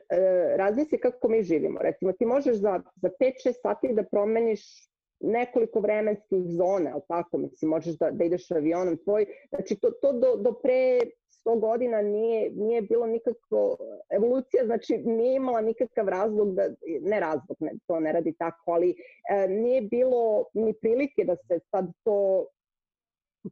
[0.57, 1.79] razmisli kako mi živimo.
[1.81, 4.92] Recimo, ti možeš za, za 5-6 sati da promeniš
[5.23, 10.13] nekoliko vremenskih zona, ali tako, mislim, možeš da, da ideš avionom tvoj, znači to, to
[10.13, 10.99] do, do pre
[11.45, 13.77] 100 godina nije, nije bilo nikakvo,
[14.09, 16.63] evolucija znači nije imala nikakav razlog, da,
[17.01, 18.95] ne razlog, ne, to ne radi tako, ali
[19.29, 22.45] e, nije bilo ni prilike da se sad to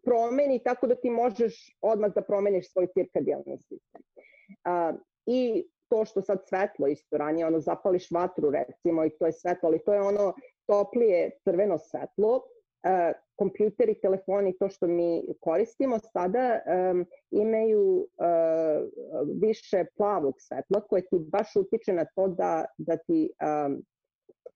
[0.04, 4.02] promeni tako da ti možeš odmah da promeniš svoj cirkadijalni sistem.
[4.64, 4.94] A,
[5.26, 9.70] I to što sad svetlo isto ranije, ono zapališ vatru recimo i to je svetlo,
[9.70, 10.34] ali to je ono
[10.72, 18.08] toplije crveno svetlo, uh, kompjuteri, telefoni, to što mi koristimo sada um, imaju uh,
[19.42, 23.30] više plavog svetla koje ti baš utiče na to da, da ti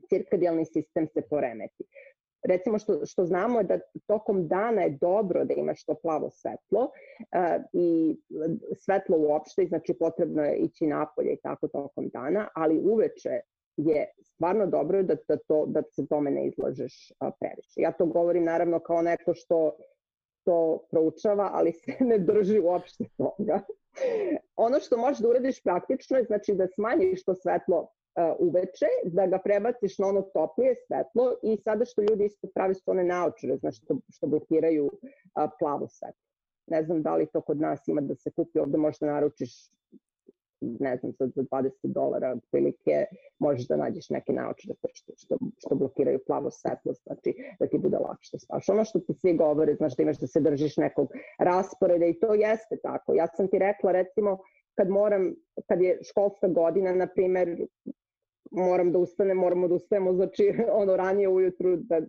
[0.10, 1.84] cirkadijalni sistem se poremeti.
[2.48, 6.82] recimo što, što znamo je da tokom dana je dobro da imaš to plavo svetlo
[6.82, 8.18] uh, i
[8.76, 13.40] svetlo uopšte, znači potrebno je ići napolje i tako tokom dana, ali uveče
[13.78, 17.82] je stvarno dobro da, da, to, da se tome ne izlažeš uh, previše.
[17.82, 19.76] Ja to govorim naravno kao neko što
[20.46, 23.62] to proučava, ali se ne drži uopšte toga.
[24.56, 27.88] ono što možeš da uradiš praktično je znači da smanjiš to svetlo
[28.40, 32.92] uveče, da ga prebaciš na ono toplije svetlo i sada što ljudi isto pravi su
[32.92, 34.92] one naočare, znači što, što blokiraju
[35.34, 36.26] a, plavo svetlo.
[36.68, 39.70] Ne znam da li to kod nas ima da se kupi, ovde možeš da naručiš
[40.80, 43.06] ne znam, za 20 dolara prilike
[43.40, 47.98] možeš da nađeš neke naočare što, što, što blokiraju plavo svetlo, znači da ti bude
[47.98, 48.74] lakše da.
[48.74, 51.08] Ono što ti svi govore, znaš da imaš da se držiš nekog
[51.40, 53.14] rasporeda i to jeste tako.
[53.14, 54.38] Ja sam ti rekla recimo
[54.76, 55.36] kad moram,
[55.68, 57.58] kad je školska godina, na primer,
[58.52, 62.00] moram da ustanem, moramo da ustajemo, znači ono ranije ujutru da,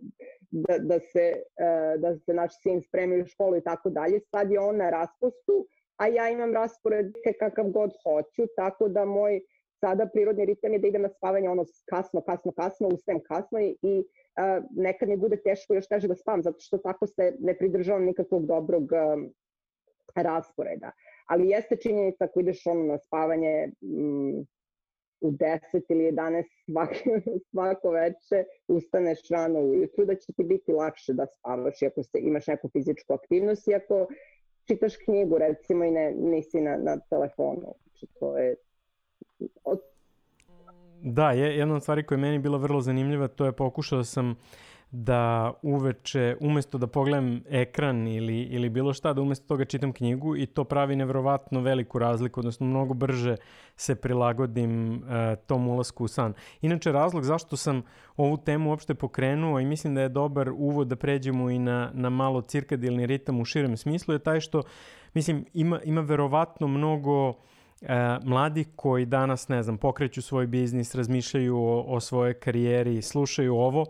[0.51, 1.25] da, da, se,
[1.57, 4.19] e, da se naš sin spremi u školu i tako dalje.
[4.19, 5.67] Sad je on na raspustu,
[5.97, 9.41] a ja imam raspored kakav god hoću, tako da moj
[9.79, 13.77] sada prirodni ritam je da idem na spavanje ono kasno, kasno, kasno, ustajem kasno i,
[13.81, 17.57] i uh, nekad mi bude teško još teže da spavam, zato što tako se ne
[17.57, 19.33] pridržavam nikakvog dobrog um,
[20.15, 20.91] rasporeda.
[21.27, 24.47] Ali jeste činjenica ako ideš ono na spavanje, um,
[25.21, 27.09] u 10 ili 11 svake,
[27.51, 32.19] svako veče ustaneš rano ujutru, da će ti biti lakše da spavaš i ako se,
[32.19, 34.07] imaš neku fizičku aktivnost i ako
[34.67, 37.73] čitaš knjigu recimo i ne, nisi na, na telefonu.
[37.83, 38.55] Znači to je
[39.63, 39.79] od...
[41.01, 44.35] Da, je, jedna od stvari koja je meni bila vrlo zanimljiva, to je pokušao sam
[44.91, 50.35] da uveče, umesto da pogledam ekran ili, ili bilo šta, da umesto toga čitam knjigu
[50.35, 53.35] i to pravi nevrovatno veliku razliku, odnosno mnogo brže
[53.75, 54.99] se prilagodim uh,
[55.47, 56.33] tom ulasku u san.
[56.61, 57.81] Inače, razlog zašto sam
[58.17, 62.09] ovu temu uopšte pokrenuo i mislim da je dobar uvod da pređemo i na, na
[62.09, 64.61] malo cirkadilni ritam u širem smislu je taj što,
[65.13, 67.33] mislim, ima, ima verovatno mnogo
[67.81, 73.55] e, mladi koji danas, ne znam, pokreću svoj biznis, razmišljaju o, o svojoj karijeri, slušaju
[73.55, 73.85] ovo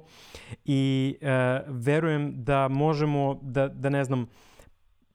[0.66, 4.28] i e, verujem da možemo da, da ne znam,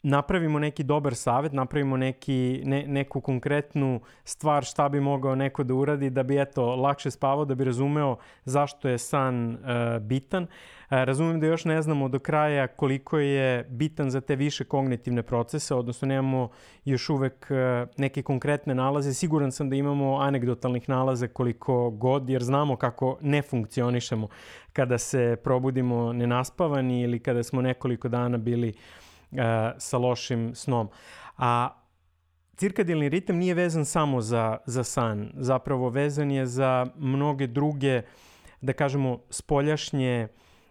[0.03, 5.75] napravimo neki dobar savet, napravimo neki, ne, neku konkretnu stvar šta bi mogao neko da
[5.75, 10.43] uradi da bi eto lakše spavao, da bi razumeo zašto je san e, bitan.
[10.43, 10.47] E,
[11.05, 15.75] razumem da još ne znamo do kraja koliko je bitan za te više kognitivne procese,
[15.75, 16.49] odnosno nemamo
[16.85, 19.15] još uvek e, neke konkretne nalaze.
[19.15, 24.29] Siguran sam da imamo anegdotalnih nalaza koliko god, jer znamo kako ne funkcionišemo
[24.73, 28.75] kada se probudimo nenaspavani ili kada smo nekoliko dana bili uh,
[29.79, 30.89] sa lošim snom.
[31.37, 31.83] A
[32.57, 38.03] cirkadilni ritam nije vezan samo za, za san, zapravo vezan je za mnoge druge,
[38.61, 40.29] da kažemo, spoljašnje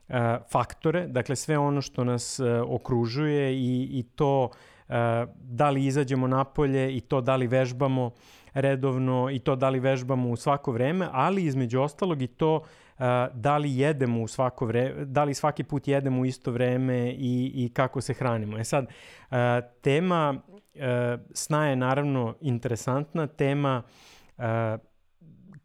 [0.09, 4.49] e, faktore, dakle sve ono što nas e, okružuje i, i to
[4.89, 4.93] e,
[5.35, 8.11] da li izađemo napolje i to da li vežbamo
[8.53, 12.63] redovno i to da li vežbamo u svako vreme, ali između ostalog i to
[13.33, 17.51] da li jedemo u svako vreme, da li svaki put jedemo u isto vreme i,
[17.55, 18.57] i kako se hranimo.
[18.57, 18.87] E sad,
[19.81, 20.41] tema
[21.33, 23.83] sna je naravno interesantna, tema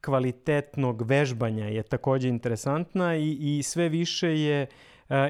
[0.01, 4.66] kvalitetnog vežbanja je takođe interesantna i, i sve više je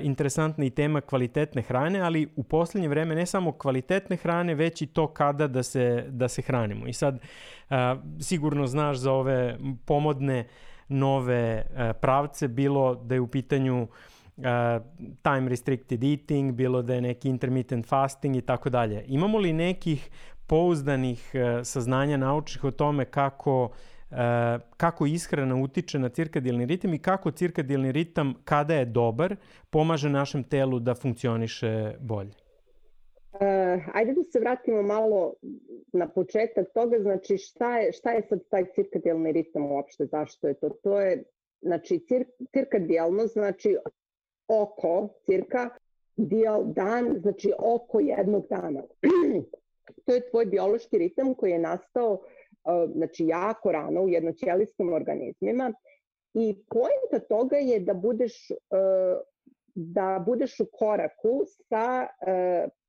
[0.03, 4.87] interesantna i tema kvalitetne hrane, ali u poslednje vreme ne samo kvalitetne hrane, već i
[4.87, 6.87] to kada da se, da se hranimo.
[6.87, 7.19] I sad
[8.21, 13.83] sigurno znaš za ove pomodne uh, nove e, pravce, bilo da je u pitanju
[14.37, 14.45] uh,
[15.23, 19.05] time restricted eating, bilo da je neki intermittent fasting i tako dalje.
[19.07, 20.11] Imamo li nekih
[20.47, 23.71] pouzdanih uh, saznanja naučnih o tome kako
[24.77, 29.37] kako ishrana utiče na cirkadilni ritam i kako cirkadilni ritam kada je dobar
[29.71, 32.46] pomaže našem telu da funkcioniše bolje?
[33.41, 35.35] Uh, ajde da se vratimo malo
[35.93, 40.55] na početak toga, znači šta je, šta je sad taj cirkadijalni ritam uopšte, zašto je
[40.55, 40.69] to?
[40.69, 41.25] To je,
[41.61, 43.77] znači, cir, cirkadijalno, znači
[44.49, 45.71] oko, cirka,
[46.17, 48.83] dijal dan, znači oko jednog dana.
[50.07, 55.73] to je tvoj biološki ritam koji je nastao uh, znači, jako rano u jednoćelijskim organizmima
[56.35, 59.21] i pojenta toga je da budeš uh,
[59.75, 62.07] da budeš u koraku sa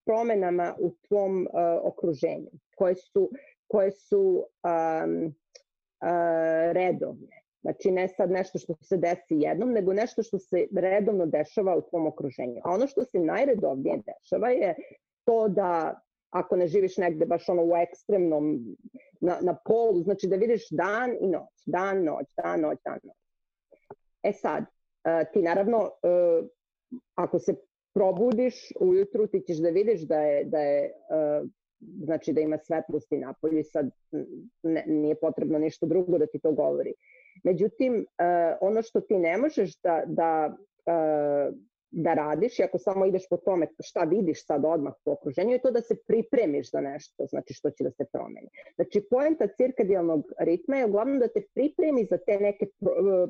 [0.07, 1.49] promenama u tvom uh,
[1.83, 3.29] okruženju, koje su,
[3.67, 7.43] koje su um, uh, redovne.
[7.61, 11.81] Znači ne sad nešto što se desi jednom, nego nešto što se redovno dešava u
[11.89, 12.61] tvom okruženju.
[12.63, 14.75] A ono što se najredovnije dešava je
[15.25, 18.59] to da ako ne živiš negde baš ono u ekstremnom,
[19.19, 23.17] na, na polu, znači da vidiš dan i noć, dan, noć, dan, noć, dan, noć.
[24.23, 25.91] E sad, uh, ti naravno
[27.15, 27.55] ako se
[27.97, 30.91] probudiš ujutru ti ćeš da vidiš da je, da je
[31.41, 31.49] uh,
[32.03, 33.89] znači da ima svetlosti napolju i sad
[34.63, 36.93] ne, nije potrebno ništa drugo da ti to govori.
[37.43, 41.55] Međutim, uh, ono što ti ne možeš da, da uh,
[41.91, 45.61] da radiš i ako samo ideš po tome šta vidiš sad odmah po okruženju je
[45.61, 48.49] to da se pripremiš za nešto, znači što će da se promeni.
[48.75, 52.65] Znači poenta cirkadijalnog ritma je uglavnom da te pripremi za te neke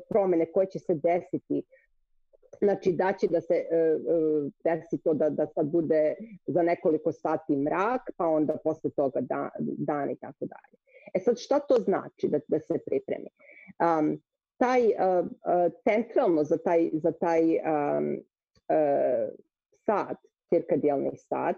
[0.08, 1.62] promene koje će se desiti
[2.60, 6.14] Znači da će da se uh, desi to da, da sad bude
[6.46, 10.78] za nekoliko sati mrak, pa onda posle toga da, dan i tako dalje.
[11.14, 13.28] E sad šta to znači da, da se pripremi?
[13.98, 14.22] Um,
[14.56, 15.26] taj uh,
[15.88, 18.16] centralno za taj, za taj um,
[18.68, 19.28] uh,
[19.86, 20.16] sat,
[20.48, 21.56] cirkadijalni sat,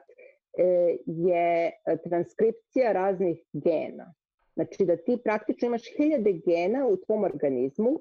[1.07, 1.71] je
[2.05, 4.15] transkripcija raznih gena.
[4.55, 8.01] Znači da ti praktično imaš hiljade gena u tvom organizmu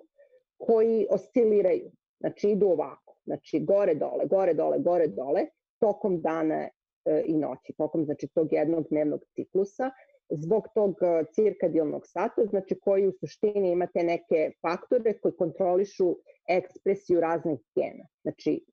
[0.57, 1.91] koji osciliraju.
[2.19, 5.45] Znači idu ovako, znači gore dole, gore dole, gore dole,
[5.79, 6.67] tokom dana
[7.05, 9.91] e, i noći, tokom znači tog jednog dnevnog ciklusa,
[10.29, 16.15] zbog tog e, cirkadijalnog sata, znači koji u suštini imate neke faktore koji kontrolišu
[16.47, 18.05] ekspresiju raznih gena.
[18.21, 18.65] Znači,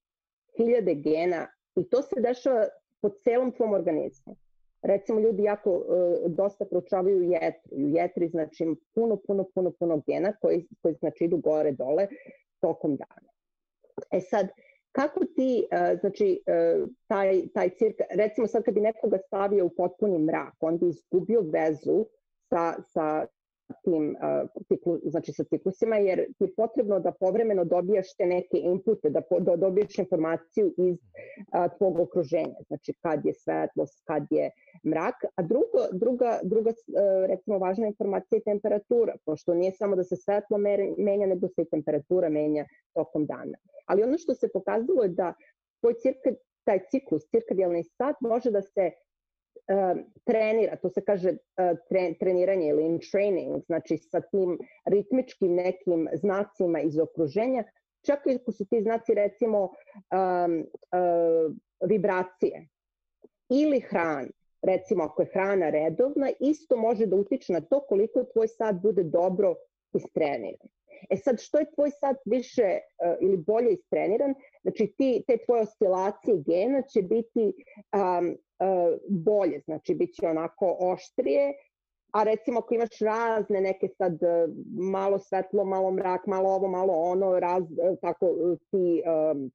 [0.57, 2.67] hiljade gena i to se dešava
[3.03, 4.37] po celom tvom organizmu.
[4.83, 5.85] Recimo, ljudi jako uh,
[6.33, 7.71] dosta proučavaju jetru.
[7.73, 12.07] U jetri znači puno, puno, puno, puno gena koji, koji znači idu gore, dole
[12.61, 13.36] tokom dana.
[14.11, 14.49] E sad,
[14.93, 19.75] kako ti, uh, znači, uh, taj, taj cirka, recimo sad kad bi nekoga stavio u
[19.77, 22.07] potpuni mrak, on bi izgubio vezu
[22.49, 23.27] sa, sa
[23.85, 24.17] tim
[24.69, 29.21] ciklu, znači sa ciklusima, jer ti je potrebno da povremeno dobijaš te neke inpute, da,
[29.21, 34.51] po, da dobiješ informaciju iz uh, tvog okruženja, znači kad je svetlost, kad je
[34.85, 36.73] mrak, a drugo, druga, druga
[37.27, 40.59] recimo važna informacija je temperatura, pošto nije samo da se svetlo
[40.99, 42.65] menja, nego se i temperatura menja
[42.95, 43.59] tokom dana.
[43.87, 45.35] Ali ono što se pokazalo je da
[45.81, 46.31] tvoj cirka,
[46.65, 48.91] taj ciklus, cirkadijalni sat može da se
[49.69, 55.55] uh, trenira, to se kaže uh, tre, treniranje ili in training, znači sa tim ritmičkim
[55.55, 57.65] nekim znacima iz okruženja,
[58.07, 61.55] čak i ako su ti znaci recimo um, uh,
[61.89, 62.69] vibracije
[63.51, 64.29] ili hrana,
[64.63, 69.03] recimo ako je hrana redovna, isto može da utiče na to koliko tvoj sad bude
[69.03, 69.55] dobro
[69.95, 70.69] istreniran.
[71.11, 75.63] E sad, što je tvoj sad više uh, ili bolje istreniran, znači ti, te tvoje
[75.63, 77.53] oscilacije gena će biti
[77.97, 78.37] um,
[79.09, 81.53] bolje, znači bit će onako oštrije,
[82.13, 84.55] a recimo ako imaš razne neke sad uh,
[84.93, 88.27] malo svetlo, malo mrak, malo ovo, malo ono, raz, uh, tako
[88.71, 89.51] ti um,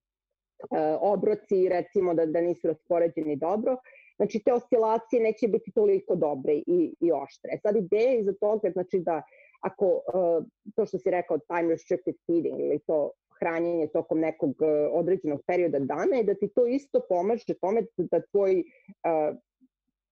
[0.99, 3.77] obroci recimo da, da nisu raspoređeni dobro,
[4.15, 7.59] znači te oscilacije neće biti toliko dobre i, i oštre.
[7.61, 9.21] Sad ideja iza toga znači da
[9.61, 10.45] ako uh,
[10.75, 15.79] to što si rekao time restricted feeding ili to hranjenje tokom nekog uh, određenog perioda
[15.79, 19.37] dana je da ti to isto pomaže tome da tvoj uh,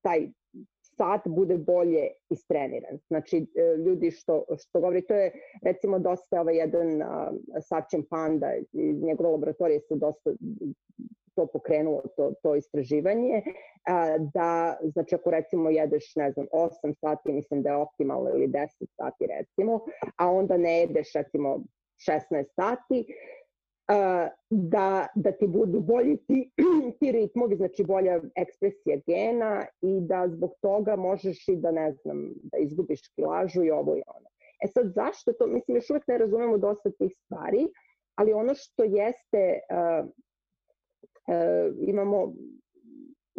[0.02, 0.28] taj
[1.00, 2.98] sat bude bolje istreniran.
[3.08, 3.46] Znači,
[3.86, 7.02] ljudi što, što govori, to je recimo dosta ovaj jedan
[7.60, 10.30] Sačin Panda iz njegove laboratorije su dosta
[11.34, 13.42] to pokrenulo, to, to istraživanje,
[13.86, 18.48] a, da, znači ako recimo jedeš, ne znam, 8 sati, mislim da je optimalno ili
[18.48, 18.66] 10
[18.96, 19.80] sati recimo,
[20.16, 21.60] a onda ne jedeš recimo
[22.06, 23.06] 16 sati,
[24.50, 26.50] da, da ti budu bolji ti,
[27.00, 32.32] ti ritmovi, znači bolja ekspresija gena i da zbog toga možeš i da, ne znam,
[32.42, 34.28] da izgubiš kilažu i ovo i ono.
[34.64, 35.46] E sad, zašto to?
[35.46, 37.68] Mislim, još uvek ne razumemo dosta tih stvari,
[38.14, 40.08] ali ono što jeste uh,
[41.28, 42.32] e, imamo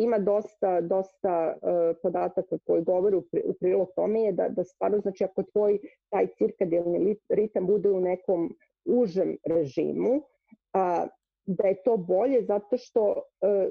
[0.03, 4.63] ima dosta, dosta uh, podataka koji govore u, pri, u prilog tome je da, da
[4.63, 5.79] stvarno, znači ako tvoj
[6.09, 11.07] taj cirkadijalni ritam bude u nekom užem režimu, uh,
[11.45, 13.69] da je to bolje zato što uh,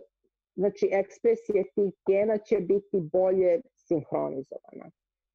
[0.56, 4.90] znači ekspresija tih gena će biti bolje sinhronizovana.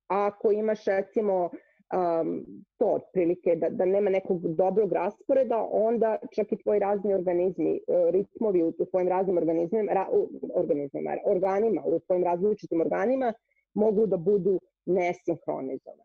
[0.08, 1.50] A ako imaš recimo
[1.93, 2.45] um,
[2.77, 8.11] to otprilike, da, da nema nekog dobrog rasporeda, onda čak i tvoji razni organizmi, e,
[8.11, 10.07] ritmovi u, u tvojim raznim organizmima, ra,
[10.55, 13.33] organizmima, organima, u tvojim različitim organima
[13.73, 16.01] mogu da budu nesinhronizovani.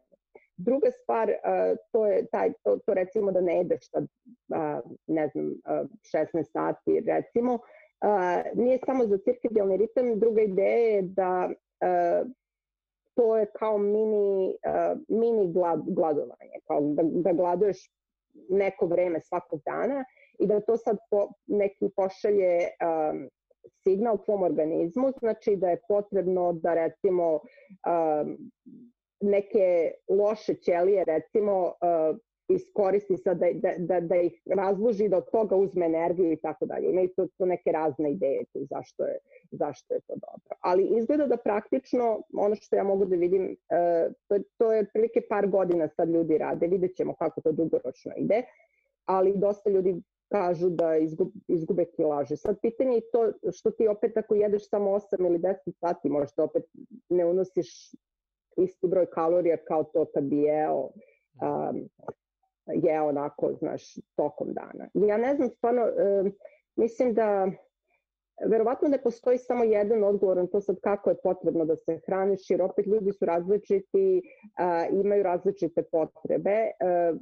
[0.56, 5.28] Druga stvar, uh, to je taj, to, to recimo da ne jedeš sad, uh, ne
[5.28, 7.58] znam, uh, 16 sati recimo,
[8.54, 11.50] nije samo za cirkadijalni ritam, druga ideja je da
[13.14, 17.90] to je kao mini, uh, mini glad, gladovanje, kao da, da gladuješ
[18.48, 20.04] neko vreme svakog dana
[20.38, 23.28] i da to sad po, neki pošalje um,
[23.82, 28.36] signal tvom organizmu, znači da je potrebno da recimo um,
[29.20, 32.16] neke loše ćelije recimo uh,
[32.54, 36.66] iskoristi sad da, da, da, da ih razloži, da od toga uzme energiju i tako
[36.66, 36.90] dalje.
[36.90, 39.18] Imaju to, to neke razne ideje tu zašto je,
[39.50, 40.56] zašto je to dobro.
[40.60, 45.20] Ali izgleda da praktično ono što ja mogu da vidim, uh, to, to je prilike
[45.28, 48.42] par godina sad ljudi rade, vidjet ćemo kako to dugoročno ide,
[49.04, 52.36] ali dosta ljudi kažu da izgube, izgube kilaže.
[52.36, 56.44] Sad pitanje je to što ti opet ako jedeš samo 8 ili 10 sati, možda
[56.44, 56.64] opet
[57.08, 57.92] ne unosiš
[58.56, 61.88] isti broj kalorija kao to kad bi jeo um,
[62.74, 64.88] je onako, znaš, tokom dana.
[64.94, 66.32] Ja ne znam, stvarno, um,
[66.76, 67.50] mislim da
[68.46, 72.50] verovatno ne postoji samo jedan odgovor na to sad kako je potrebno da se hraniš,
[72.50, 76.70] jer opet ljudi su različiti, uh, imaju različite potrebe.
[77.10, 77.20] Uh,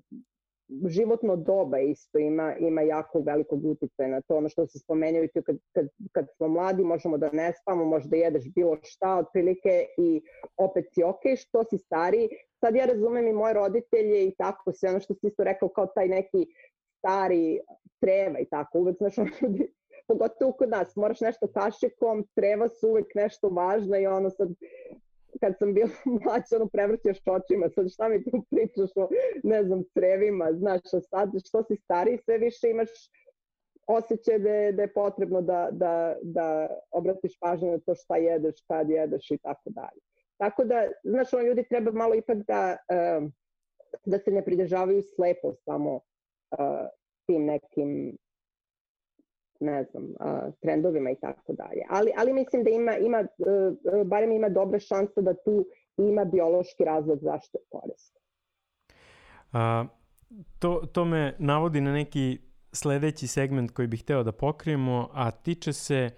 [0.89, 5.57] životno doba isto ima, ima jako velikog uticaja na to, ono što se spomenuo kad,
[5.73, 10.23] kad, kad smo mladi možemo da ne spamo, možda jedeš bilo šta otprilike i
[10.57, 12.29] opet si ok, što si stari,
[12.61, 15.87] sad ja razumem i moje roditelje i tako sve ono što si isto rekao kao
[15.87, 16.47] taj neki
[16.99, 17.61] stari
[18.01, 19.73] treva i tako, uvek znaš ono ljudi,
[20.09, 24.49] pogotovo kod nas, moraš nešto kašikom, treva su uvek nešto važno i ono sad
[25.41, 25.89] kad sam bila
[26.25, 29.09] mlađa, ono prevrćaš očima, sad šta mi tu pričaš o,
[29.43, 32.89] ne znam, crevima, znaš, a sad što si stariji, sve više imaš
[33.87, 38.55] osjećaj da je, da je potrebno da, da, da obratiš pažnju na to šta jedeš,
[38.69, 40.01] kad jedeš i tako dalje.
[40.37, 42.77] Tako da, znaš, ono, ljudi treba malo ipak da,
[44.05, 46.01] da se ne pridržavaju slepo samo
[47.27, 48.17] tim nekim
[49.61, 51.83] ne znam, uh, trendovima i tako dalje.
[51.91, 56.85] Ali, ali mislim da ima, ima uh, barem ima dobre šanse da tu ima biološki
[56.85, 58.21] razlog zašto je korisno.
[59.53, 59.87] A,
[60.59, 62.39] to, to me navodi na neki
[62.73, 66.11] sledeći segment koji bih hteo da pokrijemo, a tiče se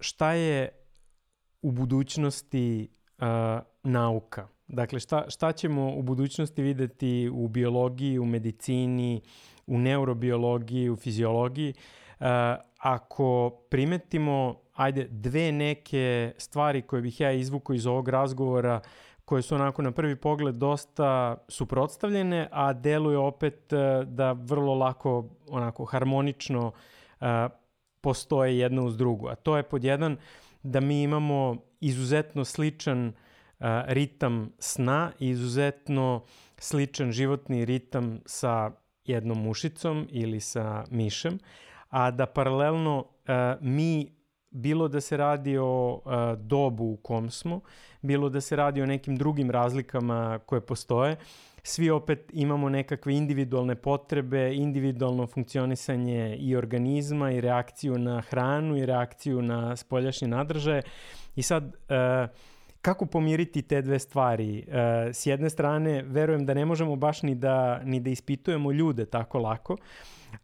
[0.00, 0.68] šta je
[1.62, 2.88] u budućnosti
[3.18, 4.48] a, nauka.
[4.68, 9.20] Dakle, šta, šta ćemo u budućnosti videti u biologiji, u medicini,
[9.66, 11.74] u neurobiologiji, u fiziologiji.
[11.76, 12.05] Uh, Uh,
[12.78, 18.80] ako primetimo, ajde, dve neke stvari koje bih ja izvukao iz ovog razgovora,
[19.24, 25.24] koje su onako na prvi pogled dosta suprotstavljene, a deluje opet uh, da vrlo lako,
[25.48, 26.72] onako harmonično
[27.20, 27.26] uh,
[28.00, 29.28] postoje jedna uz drugu.
[29.28, 30.16] A to je pod jedan
[30.62, 33.12] da mi imamo izuzetno sličan
[33.86, 36.22] ritam sna i izuzetno
[36.58, 38.70] sličan životni ritam sa
[39.04, 41.38] jednom mušicom ili sa mišem
[41.96, 44.12] a da paralelno uh, mi
[44.50, 47.60] bilo da se radi o uh, dobu u kom smo,
[48.02, 51.16] bilo da se radi o nekim drugim razlikama koje postoje,
[51.62, 58.86] svi opet imamo nekakve individualne potrebe, individualno funkcionisanje i organizma i reakciju na hranu i
[58.86, 60.82] reakciju na spoljašnje nadržaje.
[61.36, 62.30] I sad, uh,
[62.86, 64.64] kako pomiriti te dve stvari?
[64.68, 64.74] Uh,
[65.12, 69.38] s jedne strane, verujem da ne možemo baš ni da, ni da ispitujemo ljude tako
[69.38, 69.76] lako,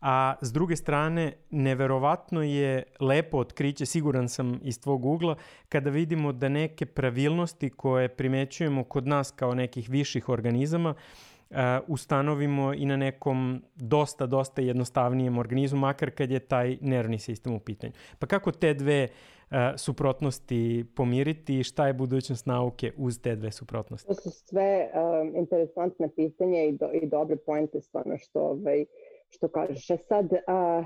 [0.00, 5.36] a s druge strane neverovatno je lepo otkriće, siguran sam iz tvog ugla,
[5.68, 12.74] kada vidimo da neke pravilnosti koje primećujemo kod nas kao nekih viših organizama uh, ustanovimo
[12.74, 17.92] i na nekom dosta, dosta jednostavnijem organizmu, makar kad je taj nervni sistem u pitanju.
[18.18, 19.41] Pa kako te dve uh,
[19.76, 24.08] suprotnosti pomiriti i šta je budućnost nauke uz te dve suprotnosti?
[24.08, 28.86] To su sve um, interesantne pitanje i, do, i dobre pointe stvarno što ovaj, uh,
[29.32, 29.90] što kažeš.
[29.90, 30.84] E sad, a,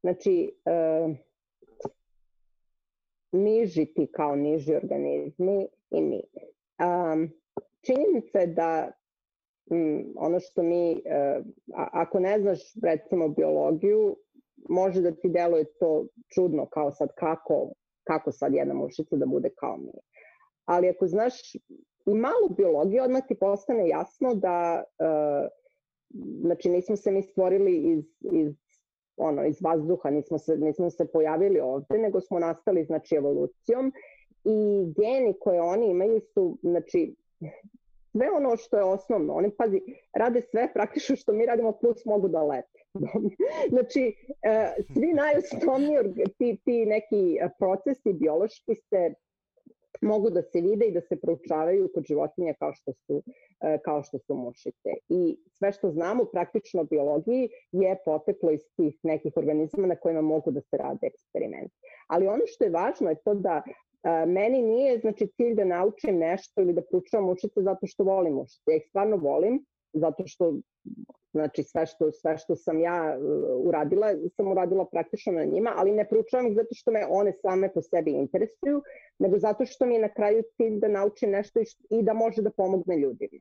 [0.00, 1.14] znači, a,
[3.32, 6.22] niži ti kao niži organizmi i mi.
[6.78, 7.16] A,
[7.80, 8.90] činjenica je da
[10.16, 11.42] ono što mi, a,
[11.92, 14.16] ako ne znaš recimo biologiju,
[14.68, 17.72] može da ti deluje to čudno kao sad kako,
[18.04, 19.92] kako sad jedna mušica da bude kao mi.
[20.64, 21.54] Ali ako znaš
[22.06, 25.48] i malu biologiju, odmah ti postane jasno da uh,
[26.40, 28.54] znači nismo se mi stvorili iz, iz
[29.16, 33.92] ono, iz vazduha, nismo se, nismo se pojavili ovde, nego smo nastali, znači, evolucijom
[34.44, 37.14] i geni koje oni imaju su, znači,
[38.16, 39.80] sve ono što je osnovno, oni, pazi,
[40.12, 42.78] rade sve praktično što mi radimo, plus mogu da lete.
[43.74, 45.98] znači, e, svi najosnovniji
[46.38, 49.14] ti, ti neki procesi biološki se
[50.00, 53.22] mogu da se vide i da se proučavaju kod životinja kao što su,
[53.60, 54.90] e, kao što su mušice.
[55.08, 60.20] I sve što znamo praktično o biologiji je poteklo iz tih nekih organizama na kojima
[60.20, 61.74] mogu da se rade eksperimenti.
[62.08, 63.72] Ali ono što je važno je to da e,
[64.26, 68.70] meni nije znači cilj da naučim nešto ili da proučavam mušice zato što volim mušice.
[68.70, 70.54] Ja ih stvarno volim zato što
[71.34, 75.92] Znači sve što, sve što sam ja uh, uradila, sam uradila praktično na njima, ali
[75.92, 78.82] ne proučavam ih zato što me one same po sebi interesuju,
[79.18, 82.50] nego zato što mi je na kraju cilj da naučim nešto i da može da
[82.50, 83.40] pomogne ljudima.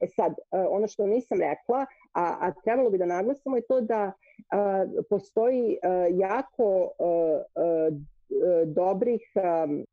[0.00, 3.80] E sad, uh, ono što nisam rekla, a, a trebalo bi da naglasimo je to
[3.80, 5.78] da uh, postoji
[6.10, 6.90] jako
[8.66, 9.84] dobrih um,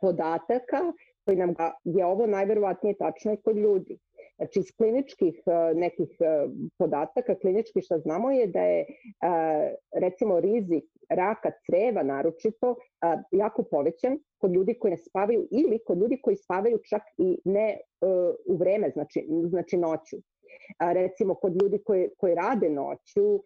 [0.00, 0.92] podataka
[1.24, 3.98] koji nam ga, je ovo najverovatnije tačno i kod ljudi.
[4.36, 6.48] Znači, iz kliničkih e, nekih e,
[6.78, 8.86] podataka, klinički što znamo je da je e,
[9.92, 12.76] recimo rizik raka creva naročito
[13.30, 17.80] jako povećan kod ljudi koji ne spavaju ili kod ljudi koji spavaju čak i ne
[18.46, 20.16] u vreme, znači, znači noću.
[20.80, 23.42] Recimo kod ljudi koji, koji rade noću,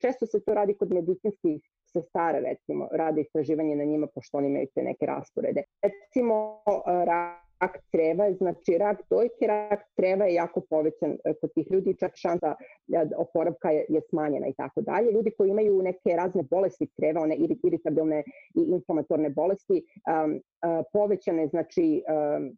[0.00, 1.62] često se to radi kod medicinskih
[1.92, 5.62] sestara recimo, rade istraživanje na njima pošto oni imaju te neke rasporede.
[5.82, 6.62] Recimo
[7.06, 12.12] rak creva, znači rak dojke, rak creva je jako povećan e, kod tih ljudi, čak
[12.14, 12.54] šansa
[12.92, 15.12] e, oporavka je, je smanjena i tako dalje.
[15.12, 18.22] Ljudi koji imaju neke razne bolesti creva, one iritabilne
[18.54, 22.56] i inflamatorne bolesti, um, uh, povećane, znači um,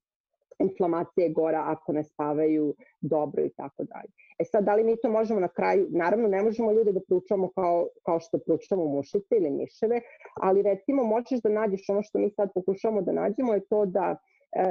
[0.61, 4.11] inflamacije gora ako ne spavaju dobro i tako dalje.
[4.39, 7.49] E sad, da li mi to možemo na kraju, naravno ne možemo ljude da pručamo
[7.49, 10.01] kao, kao što pručamo mušice ili miševe,
[10.35, 14.17] ali recimo možeš da nađeš ono što mi sad pokušamo da nađemo je to da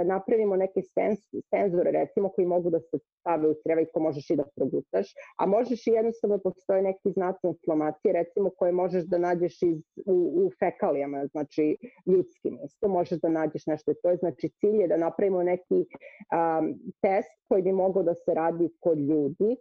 [0.05, 1.19] napravimo neke sens,
[1.49, 5.07] senzore recimo koji mogu da se stave u creva i ko možeš i da progutaš,
[5.37, 10.15] a možeš i jednostavno postoje neki znaci inflamacije recimo koje možeš da nađeš iz, u,
[10.45, 14.97] u fekalijama, znači ljudskim isto, možeš da nađeš nešto to je znači cilj je da
[14.97, 19.55] napravimo neki um, test koji bi mogao da se radi kod ljudi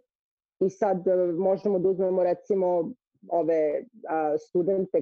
[0.59, 2.91] i sad e, možemo da uzmemo recimo
[3.27, 5.01] ove a, studente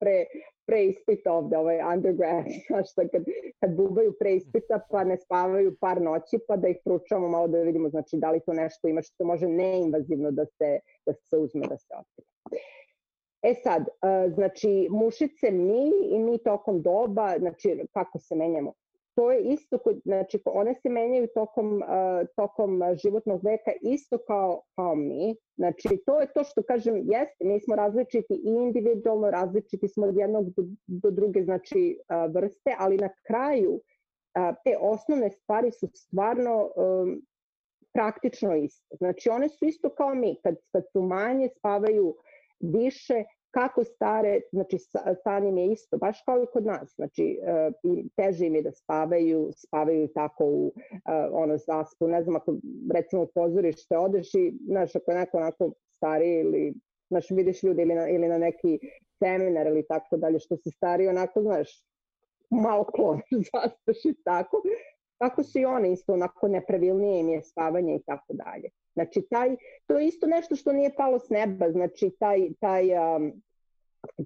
[0.00, 0.24] pre,
[0.66, 3.24] pre ispita ovde, ovaj undergrad, znaš šta, kad,
[3.60, 7.58] kad bubaju pre ispita pa ne spavaju par noći, pa da ih proučavamo malo da
[7.58, 11.66] vidimo, znači da li to nešto ima što može neinvazivno da se, da se uzme,
[11.66, 12.28] da se otkrije.
[13.42, 13.84] E sad,
[14.34, 18.72] znači mušice mi i mi tokom doba, znači kako se menjamo,
[19.14, 24.62] to je isto, kod, znači one se menjaju tokom, uh, tokom životnog veka isto kao,
[24.76, 25.36] kao mi.
[25.56, 30.16] Znači to je to što kažem, jeste, mi smo različiti i individualno, različiti smo od
[30.16, 35.88] jednog do, do druge znači, uh, vrste, ali na kraju uh, te osnovne stvari su
[35.94, 37.22] stvarno um,
[37.92, 38.96] praktično isto.
[38.96, 42.16] Znači one su isto kao mi, kad, kad su manje, spavaju
[42.60, 43.24] više,
[43.54, 44.78] kako stare, znači
[45.22, 47.70] san im je isto, baš kao i kod nas, znači e,
[48.16, 51.00] teže im je da spavaju, spavaju tako u e,
[51.32, 52.56] ono zaspu, ne znam ako
[52.94, 56.74] recimo u pozorište odeš i znaš ako je neko onako stari ili
[57.08, 58.78] znaš vidiš ljudi ili na, ili na neki
[59.18, 61.84] seminar ili tako dalje što se stari onako znaš
[62.50, 63.20] malo klon
[63.52, 64.62] zaspaš i tako,
[65.18, 68.68] tako su i one isto onako nepravilnije im je spavanje i tako dalje.
[68.94, 72.84] Znači, taj, to je isto nešto što nije palo s neba, znači taj, taj,
[73.16, 73.42] um,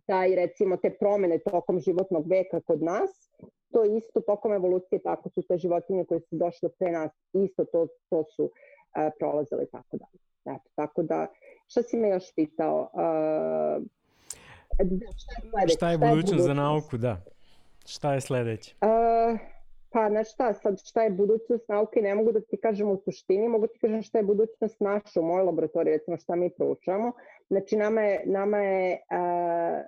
[0.07, 3.11] taj recimo te promene tokom životnog veka kod nas,
[3.73, 7.65] to je isto tokom evolucije, tako su te životinje koje su došle pre nas, isto
[7.65, 8.51] to, to su uh,
[9.19, 10.19] prolazile i tako dalje.
[10.57, 11.27] Eto, tako da,
[11.67, 12.91] šta si me još pitao?
[12.93, 13.85] Uh,
[15.17, 15.75] šta je, sledeće?
[15.75, 17.21] šta je budućnost za nauku, da.
[17.87, 18.75] Šta je sledeće?
[18.83, 19.58] Uh,
[19.91, 23.49] Pa, znaš šta, sad šta je budućnost nauke, ne mogu da ti kažem u suštini,
[23.49, 27.13] mogu ti kažem šta je budućnost naša u mojoj laboratoriji, recimo šta mi proučavamo.
[27.51, 29.81] Znači, nama je, nama je uh,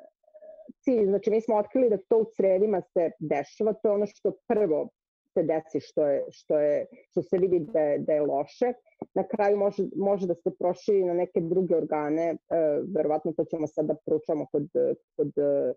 [0.80, 4.32] cilj, znači mi smo otkrili da to u crevima se dešava, to je ono što
[4.46, 4.88] prvo
[5.34, 8.72] se desi što, je, što, je, što se vidi da je, da je loše.
[9.14, 13.66] Na kraju može, može da se proširi na neke druge organe, uh, verovatno to ćemo
[13.66, 14.68] sada da proučamo kod,
[15.16, 15.74] kod uh,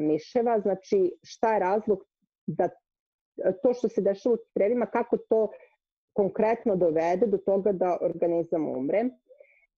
[0.00, 0.60] miševa.
[0.60, 2.04] Znači, šta je razlog
[2.46, 2.68] da
[3.62, 5.48] to što se dešava u crevima, kako to
[6.12, 9.04] konkretno dovede do toga da organizam umre.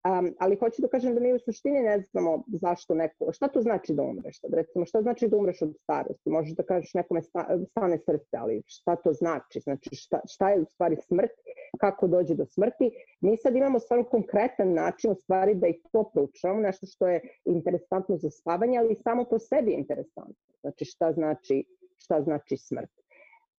[0.05, 3.61] Um, ali hoću da kažem da mi u suštini ne znamo zašto neko, šta to
[3.61, 4.41] znači da umreš?
[4.41, 6.29] Sad, recimo, šta znači da umreš od starosti?
[6.29, 9.59] Možeš da kažeš nekome sta, stane srce, ali šta to znači?
[9.59, 11.31] Znači, šta, šta je u stvari smrt?
[11.79, 12.91] Kako dođe do smrti?
[13.21, 17.21] Mi sad imamo stvarno konkretan način u stvari da i to proučavamo, nešto što je
[17.45, 20.43] interesantno za spavanje, ali samo po sebi je interesantno.
[20.61, 21.65] Znači, šta znači,
[21.97, 23.04] šta znači smrt?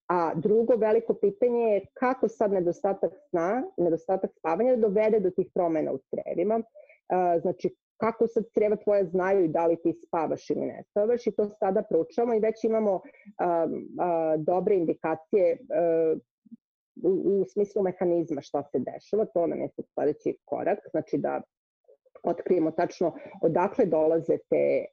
[0.08, 5.92] A drugo veliko pitanje je kako sad nedostatak sna, nedostatak spavanja dovede do tih promena
[5.92, 6.62] u crevima.
[7.40, 11.32] Znači, kako sad creva tvoje znaju i da li ti spavaš ili ne spavaš i
[11.32, 13.00] to sada proučavamo i već imamo
[13.38, 13.66] a,
[13.98, 16.14] a, dobre indikacije a,
[17.02, 21.42] u, u smislu mehanizma šta se dešava, to nam je sledeći korak, znači da
[22.26, 23.12] otkrijemo tačno
[23.42, 24.84] odakle dolaze te,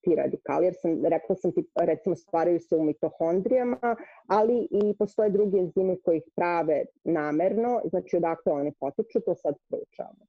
[0.00, 5.30] ti radikali, jer sam, rekla sam ti, recimo, stvaraju se u mitohondrijama, ali i postoje
[5.30, 10.24] drugi enzimi koji ih prave namerno, znači odakle oni potiču, to sad proučavamo.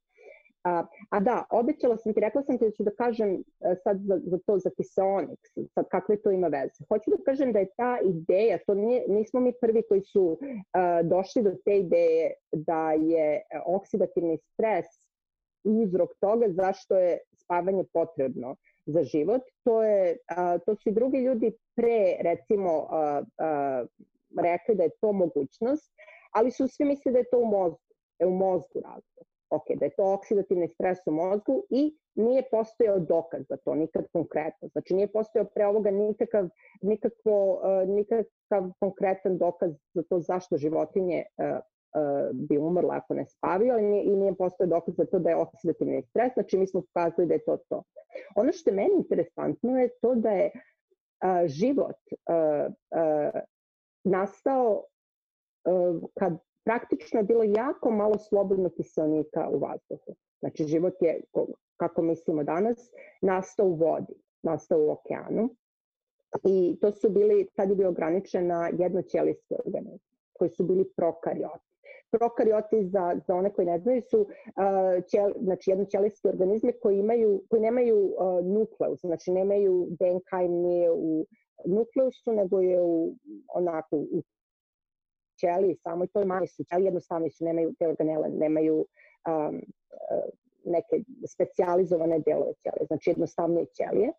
[0.64, 3.42] A, a da, obećala sam ti, rekla sam ti da ću da kažem
[3.84, 5.38] sad za, za to, za kiseonik,
[5.74, 6.84] sad kakve to ima veze.
[6.88, 10.38] Hoću da kažem da je ta ideja, to nije, nismo mi prvi koji su uh,
[11.04, 14.86] došli do te ideje da je oksidativni stres
[15.64, 18.56] uzrok toga zašto je spavanje potrebno
[18.86, 19.42] za život.
[19.64, 23.88] To, je, uh, to su i drugi ljudi pre, recimo, uh, uh,
[24.42, 25.92] rekli da je to mogućnost,
[26.32, 27.80] ali su svi misli da je to u mozgu,
[28.18, 32.98] je u mozgu razlog ok, da je to oksidativni stres u mozgu i nije postojao
[32.98, 34.68] dokaz za to, nikad konkretno.
[34.68, 36.48] Znači nije postojao pre ovoga nikakav,
[36.82, 41.24] nikakvo, nikakav konkretan dokaz za to zašto životinje
[42.32, 45.36] bi umrla ako ne spavio i nije, i nije postojao dokaz za to da je
[45.36, 47.82] oksidativni stres, znači mi smo pokazali da je to to.
[48.36, 53.40] Ono što je meni interesantno je to da je uh, život uh, uh,
[54.04, 54.84] nastao
[55.64, 60.16] uh, kad praktično je bilo jako malo slobodno kiselnika u vazduhu.
[60.40, 61.20] Znači život je,
[61.76, 62.90] kako mislimo danas,
[63.22, 65.54] nastao u vodi, nastao u okeanu.
[66.44, 71.70] I to su bili, tad je bio ograničen na jednoćelijski organizam, koji su bili prokarioti.
[72.10, 77.42] Prokarioti za, za one koji ne znaju su uh, ćel, znači jednoćelijski organizmi koji, imaju,
[77.48, 81.26] koji nemaju uh, nukleus, znači nemaju DNK im nije u
[81.64, 83.14] nukleusu, nego je u,
[83.54, 84.22] onako u
[85.40, 88.86] ćeliji samo i to je manje su ćelije, jednostavno su, nemaju te organele, nemaju
[89.28, 89.60] um,
[90.64, 94.12] neke specializovane delove ćelije, znači jednostavnije ćelije.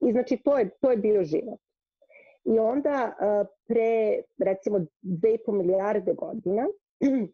[0.00, 1.60] I znači to je, to je bio život.
[2.44, 3.12] I onda
[3.66, 6.66] pre recimo 2,5 milijarde godina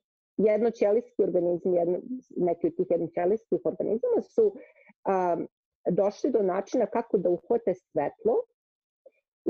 [0.51, 1.99] jednoćelijski organizmi, jedno,
[2.37, 5.49] neki od tih jednoćelijskih organizama su um,
[5.91, 8.35] došli do načina kako da uhvate svetlo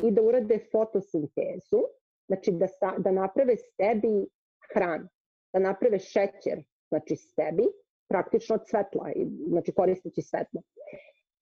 [0.02, 1.82] i da urade fotosintezu
[2.26, 4.26] znači da, sa, da naprave sebi
[4.72, 5.08] hranu,
[5.52, 7.64] da naprave šećer, znači sebi,
[8.08, 9.12] praktično od svetla,
[9.48, 10.62] znači koristeći svetlo.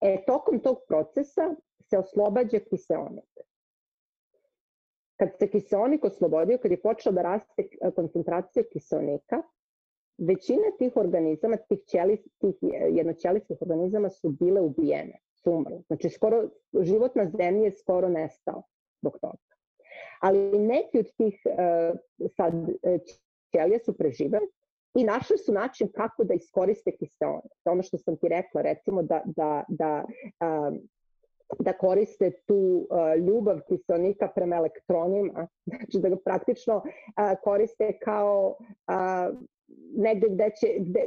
[0.01, 1.55] E, tokom tog procesa
[1.91, 3.31] se oslobađa kiseonik.
[5.17, 9.43] Kad se kiseonik oslobodio, kad je počela da raste e, koncentracija kiseonika,
[10.19, 12.55] većina tih organizama, tih, ćelis, tih
[12.91, 15.81] jednoćelijskih organizama su bile ubijene, su umrle.
[15.87, 16.49] Znači, skoro,
[16.81, 18.63] život na zemlji je skoro nestao
[19.01, 19.53] zbog toga
[20.23, 21.99] ali neki od tih uh,
[22.37, 22.99] sad e,
[23.53, 24.47] ćelija su preživali
[24.95, 27.53] i našli su način kako da iskoriste kiseonik.
[27.65, 30.05] Ono što sam ti rekla, recimo da, da, da,
[30.41, 30.81] um,
[31.59, 32.89] da koriste tu
[33.27, 36.83] ljubav kiselnika prema elektronima, znači da ga praktično
[37.43, 38.57] koriste kao
[39.97, 41.01] negde gde će, gde,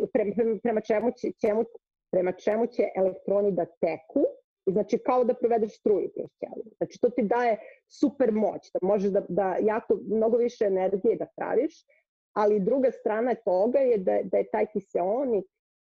[0.61, 1.63] prema, čemu će, čemu,
[2.11, 4.25] prema čemu će elektroni da teku
[4.67, 6.71] znači kao da provedeš struju kroz ćeliju.
[6.77, 11.27] Znači to ti daje super moć, da možeš da, da jako, mnogo više energije da
[11.35, 11.85] praviš,
[12.33, 15.45] ali druga strana toga je da, da je taj kiseonik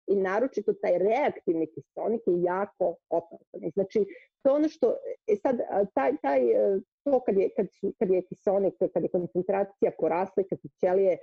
[0.06, 3.70] i naročito taj reaktivni kiseonik je jako opasan.
[3.74, 4.04] Znači
[4.42, 4.96] to ono što,
[5.26, 5.56] e sad,
[5.94, 10.42] taj, taj, e, to kad je, kad, su, kad je kiseonik, kad je koncentracija porasla
[10.42, 11.18] i kad su ćelije e,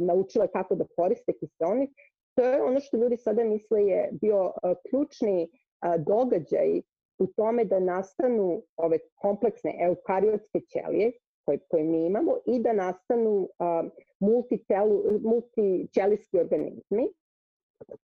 [0.00, 1.90] naučile kako da koriste kiseonik,
[2.34, 5.50] to je ono što ljudi sada misle je bio e, ključni
[5.98, 6.80] događaj
[7.18, 11.12] u tome da nastanu ove kompleksne eukariotske ćelije
[11.44, 13.84] koje, koje mi imamo i da nastanu a,
[14.20, 17.08] multitelu, multićelijski organizmi.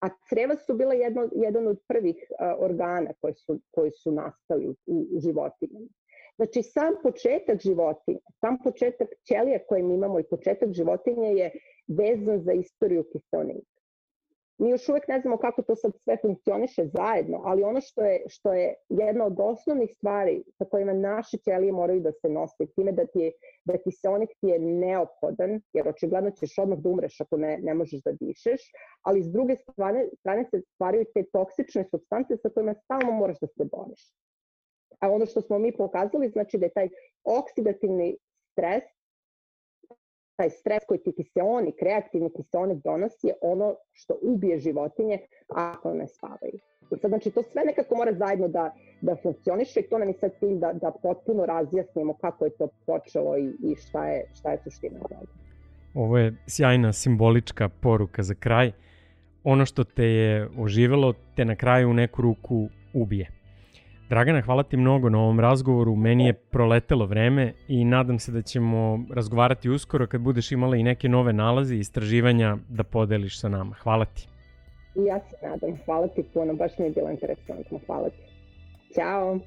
[0.01, 4.67] A creva su bila jedno, jedan od prvih a, organa koji su, koji su nastali
[4.67, 5.87] u, u životinjama.
[6.35, 11.51] Znači, sam početak životinja, sam početak ćelija koje mi imamo i početak životinje je
[11.87, 13.75] vezan za istoriju kiselnika.
[14.57, 18.23] Mi još uvek ne znamo kako to sad sve funkcioniše zajedno, ali ono što je,
[18.27, 22.91] što je jedna od osnovnih stvari sa kojima naše ćelije moraju da se nose, time
[22.91, 23.31] da ti,
[23.65, 27.59] da ti se onik ti je neophodan, jer očigledno ćeš odmah da umreš ako ne,
[27.63, 28.61] ne možeš da dišeš,
[29.01, 33.47] ali s druge strane, strane se stvaraju te toksične substance sa kojima stalno moraš da
[33.47, 34.13] se boriš.
[34.99, 36.89] A ono što smo mi pokazali, znači da je taj
[37.23, 38.17] oksidativni
[38.51, 38.83] stres
[40.35, 45.19] taj stres koji ti kiseonik, reaktivni kiseonik donosi je ono što ubije životinje
[45.49, 46.57] ako ne spavaju.
[47.01, 50.31] Sad, znači, to sve nekako mora zajedno da, da funkcioniše i to nam je sad
[50.39, 54.57] cilj da, da potpuno razjasnimo kako je to počelo i, i šta, je, šta je
[54.63, 55.15] suština toga.
[55.93, 58.71] Ovo je sjajna simbolička poruka za kraj.
[59.43, 63.31] Ono što te je oživelo, te na kraju u neku ruku ubije.
[64.09, 65.95] Dragana, hvala ti mnogo na ovom razgovoru.
[65.95, 70.83] Meni je proletelo vreme i nadam se da ćemo razgovarati uskoro kad budeš imala i
[70.83, 73.75] neke nove nalaze i istraživanja da podeliš sa nama.
[73.75, 74.27] Hvala ti.
[74.95, 75.77] Ja se nadam.
[75.85, 77.79] Hvala ti puno, baš mi je bilo interesantno.
[77.87, 78.23] Hvala ti.
[78.95, 79.39] Ćao!